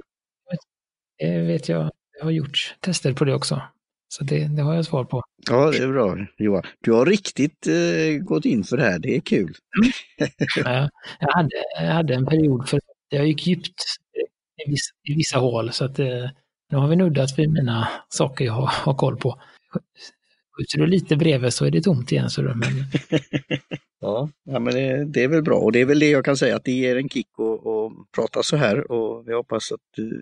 det 1.19 1.41
vet 1.41 1.69
jag. 1.69 1.91
Jag 2.17 2.25
har 2.25 2.31
gjort 2.31 2.75
tester 2.79 3.13
på 3.13 3.25
det 3.25 3.33
också. 3.33 3.61
Så 4.07 4.23
det, 4.23 4.47
det, 4.47 4.61
har 4.61 4.75
jag 4.75 4.85
svar 4.85 5.03
på. 5.03 5.23
Ja, 5.49 5.71
det 5.71 5.77
är 5.77 5.87
bra 5.87 6.17
Johan. 6.37 6.63
Du 6.81 6.91
har 6.91 7.05
riktigt 7.05 7.67
eh, 7.67 8.23
gått 8.23 8.45
in 8.45 8.63
för 8.63 8.77
det 8.77 8.83
här, 8.83 8.99
det 8.99 9.15
är 9.15 9.19
kul. 9.19 9.55
Ja, 10.55 10.89
jag, 11.19 11.31
hade, 11.31 11.49
jag 11.79 11.93
hade 11.93 12.13
en 12.13 12.25
period 12.25 12.69
för 12.69 12.79
jag 13.09 13.27
gick 13.27 13.47
djupt 13.47 13.83
i 14.67 14.71
vissa, 14.71 14.91
i 15.03 15.15
vissa 15.15 15.39
hål 15.39 15.71
så 15.71 15.85
att 15.85 15.99
eh, 15.99 16.29
nu 16.71 16.77
har 16.77 16.87
vi 16.87 16.95
nuddat 16.95 17.39
vid 17.39 17.49
mina 17.49 17.87
saker 18.09 18.45
jag 18.45 18.53
har, 18.53 18.67
har 18.67 18.93
koll 18.93 19.17
på. 19.17 19.41
Skjuter 20.57 20.77
du 20.77 20.87
lite 20.87 21.15
bredvid 21.15 21.53
så 21.53 21.65
är 21.65 21.71
det 21.71 21.81
tomt 21.81 22.11
igen. 22.11 22.29
Så 22.29 22.41
men... 22.41 22.61
ja, 24.01 24.29
ja, 24.43 24.59
men 24.59 24.73
det, 24.73 25.05
det, 25.05 25.23
är 25.23 25.27
väl 25.27 25.43
bra 25.43 25.57
och 25.57 25.71
det 25.71 25.81
är 25.81 25.85
väl 25.85 25.99
det 25.99 26.09
jag 26.09 26.25
kan 26.25 26.37
säga 26.37 26.55
att 26.55 26.63
det 26.63 26.71
ger 26.71 26.97
en 26.97 27.09
kick 27.09 27.27
att 27.39 28.11
prata 28.11 28.43
så 28.43 28.57
här 28.57 28.91
och 28.91 29.23
jag 29.27 29.37
hoppas 29.37 29.71
att 29.71 29.81
du 29.95 30.21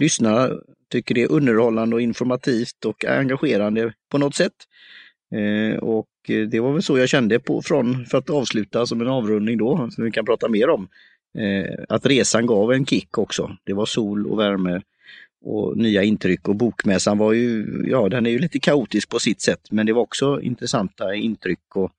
lyssnarna 0.00 0.50
tycker 0.90 1.14
det 1.14 1.22
är 1.22 1.32
underhållande 1.32 1.96
och 1.96 2.02
informativt 2.02 2.84
och 2.84 3.04
engagerande 3.04 3.92
på 4.10 4.18
något 4.18 4.34
sätt. 4.34 4.52
Eh, 5.34 5.78
och 5.78 6.08
det 6.50 6.60
var 6.60 6.72
väl 6.72 6.82
så 6.82 6.98
jag 6.98 7.08
kände 7.08 7.38
på, 7.38 7.62
från, 7.62 8.06
för 8.06 8.18
att 8.18 8.30
avsluta 8.30 8.86
som 8.86 9.00
en 9.00 9.08
avrundning 9.08 9.58
då, 9.58 9.88
som 9.90 10.04
vi 10.04 10.10
kan 10.10 10.24
prata 10.24 10.48
mer 10.48 10.68
om. 10.68 10.88
Eh, 11.38 11.84
att 11.88 12.06
resan 12.06 12.46
gav 12.46 12.72
en 12.72 12.86
kick 12.86 13.18
också. 13.18 13.56
Det 13.64 13.72
var 13.72 13.86
sol 13.86 14.26
och 14.26 14.38
värme 14.38 14.80
och 15.44 15.76
nya 15.76 16.02
intryck 16.02 16.48
och 16.48 16.56
bokmässan 16.56 17.18
var 17.18 17.32
ju, 17.32 17.66
ja 17.90 18.08
den 18.08 18.26
är 18.26 18.30
ju 18.30 18.38
lite 18.38 18.58
kaotisk 18.58 19.08
på 19.08 19.18
sitt 19.18 19.40
sätt 19.40 19.60
men 19.70 19.86
det 19.86 19.92
var 19.92 20.02
också 20.02 20.40
intressanta 20.40 21.14
intryck 21.14 21.76
och 21.76 21.90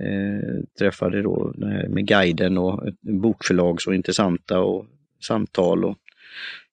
eh, 0.00 0.64
träffade 0.78 1.22
då 1.22 1.52
med 1.88 2.06
guiden 2.06 2.58
och 2.58 2.88
bokförlag 3.00 3.82
så 3.82 3.92
intressanta 3.92 4.60
och 4.60 4.86
samtal 5.20 5.84
och 5.84 5.98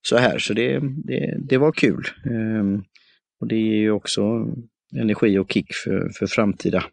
så 0.08 0.18
här 0.18 0.40
så 0.40 0.54
det, 0.54 0.80
det, 0.80 1.38
det 1.50 1.58
var 1.58 1.72
kul. 1.72 2.08
Eh, 2.26 2.82
och 3.40 3.48
det 3.48 3.58
ger 3.58 3.78
ju 3.78 3.92
också 3.92 4.22
energi 4.96 5.38
och 5.38 5.52
kick 5.52 5.74
för, 5.74 6.10
för 6.20 6.28
framtida 6.28 6.84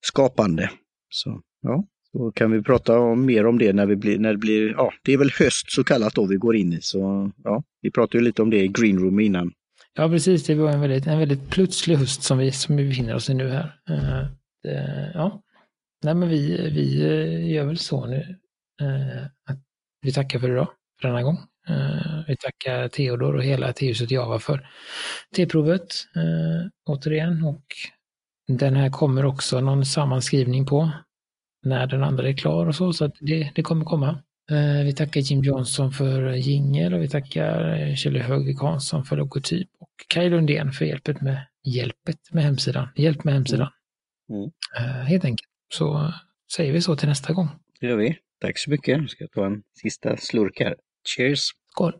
skapande. 0.00 0.70
Så 1.08 1.40
ja, 1.62 1.84
då 2.12 2.32
kan 2.32 2.50
vi 2.50 2.62
prata 2.62 2.98
om, 2.98 3.26
mer 3.26 3.46
om 3.46 3.58
det 3.58 3.72
när, 3.72 3.86
vi 3.86 3.96
blir, 3.96 4.18
när 4.18 4.32
det 4.32 4.38
blir, 4.38 4.70
ja, 4.70 4.92
det 5.04 5.12
är 5.12 5.18
väl 5.18 5.30
höst 5.38 5.72
så 5.72 5.84
kallat 5.84 6.14
då 6.14 6.26
vi 6.26 6.36
går 6.36 6.56
in 6.56 6.72
i. 6.72 6.78
Så 6.80 7.30
ja, 7.44 7.62
vi 7.80 7.90
pratade 7.90 8.18
ju 8.18 8.24
lite 8.24 8.42
om 8.42 8.50
det 8.50 8.62
i 8.62 8.68
Green 8.68 8.98
Room 8.98 9.20
innan. 9.20 9.52
Ja, 9.94 10.08
precis. 10.08 10.46
Det 10.46 10.54
var 10.54 10.70
en 10.70 10.80
väldigt, 10.80 11.06
en 11.06 11.18
väldigt 11.18 11.50
plötslig 11.50 11.96
höst 11.96 12.22
som 12.22 12.38
vi, 12.38 12.52
som 12.52 12.76
vi 12.76 12.88
befinner 12.88 13.14
oss 13.14 13.30
i 13.30 13.34
nu 13.34 13.48
här. 13.48 13.74
Uh, 13.90 14.26
det, 14.62 15.10
ja, 15.14 15.42
nej 16.04 16.14
men 16.14 16.28
vi, 16.28 16.70
vi 16.70 17.52
gör 17.52 17.64
väl 17.64 17.78
så 17.78 18.06
nu. 18.06 18.36
Uh, 18.82 19.24
att 19.24 19.58
vi 20.02 20.12
tackar 20.12 20.38
för 20.38 20.50
idag, 20.50 20.68
för 21.00 21.08
denna 21.08 21.22
gång. 21.22 21.38
Uh, 21.70 22.24
vi 22.26 22.36
tackar 22.36 22.88
Theodor 22.88 23.36
och 23.36 23.44
hela 23.44 23.72
T-huset 23.72 24.10
Java 24.10 24.38
för 24.38 24.68
T-provet 25.36 25.94
återigen 26.86 27.44
och 27.44 27.64
den 28.48 28.76
här 28.76 28.90
kommer 28.90 29.24
också 29.24 29.60
någon 29.60 29.84
sammanskrivning 29.84 30.66
på 30.66 30.90
när 31.62 31.86
den 31.86 32.02
andra 32.02 32.28
är 32.28 32.32
klar 32.32 32.66
och 32.66 32.74
så, 32.74 32.92
så 32.92 33.04
att 33.04 33.14
det, 33.20 33.52
det 33.54 33.62
kommer 33.62 33.84
komma. 33.84 34.22
Eh, 34.50 34.84
vi 34.84 34.92
tackar 34.92 35.20
Jim 35.20 35.42
Johnson 35.42 35.92
för 35.92 36.32
jingel 36.32 36.94
och 36.94 37.02
vi 37.02 37.08
tackar 37.08 37.94
Kjell 37.96 38.16
Högvik 38.16 38.60
Hansson 38.60 39.04
för 39.04 39.16
logotyp 39.16 39.68
och 39.80 39.90
Kaj 40.08 40.30
Lundén 40.30 40.72
för 40.72 40.84
hjälpet 40.84 41.20
med, 41.20 41.46
hjälpet 41.64 42.18
med 42.32 42.44
hemsidan. 42.44 42.88
Hjälp 42.96 43.24
med 43.24 43.34
hemsidan. 43.34 43.68
Mm. 44.30 44.50
Mm. 44.78 45.06
Helt 45.06 45.24
enkelt. 45.24 45.48
Så 45.74 46.12
säger 46.56 46.72
vi 46.72 46.80
så 46.80 46.96
till 46.96 47.08
nästa 47.08 47.32
gång. 47.32 47.48
Det 47.80 47.86
gör 47.86 47.96
vi. 47.96 48.18
Tack 48.40 48.58
så 48.58 48.70
mycket. 48.70 48.98
Jag 48.98 49.10
ska 49.10 49.26
ta 49.34 49.46
en 49.46 49.62
sista 49.82 50.16
slurk 50.16 50.60
här. 50.60 50.74
Cheers. 51.04 51.52
Cool. 51.76 51.92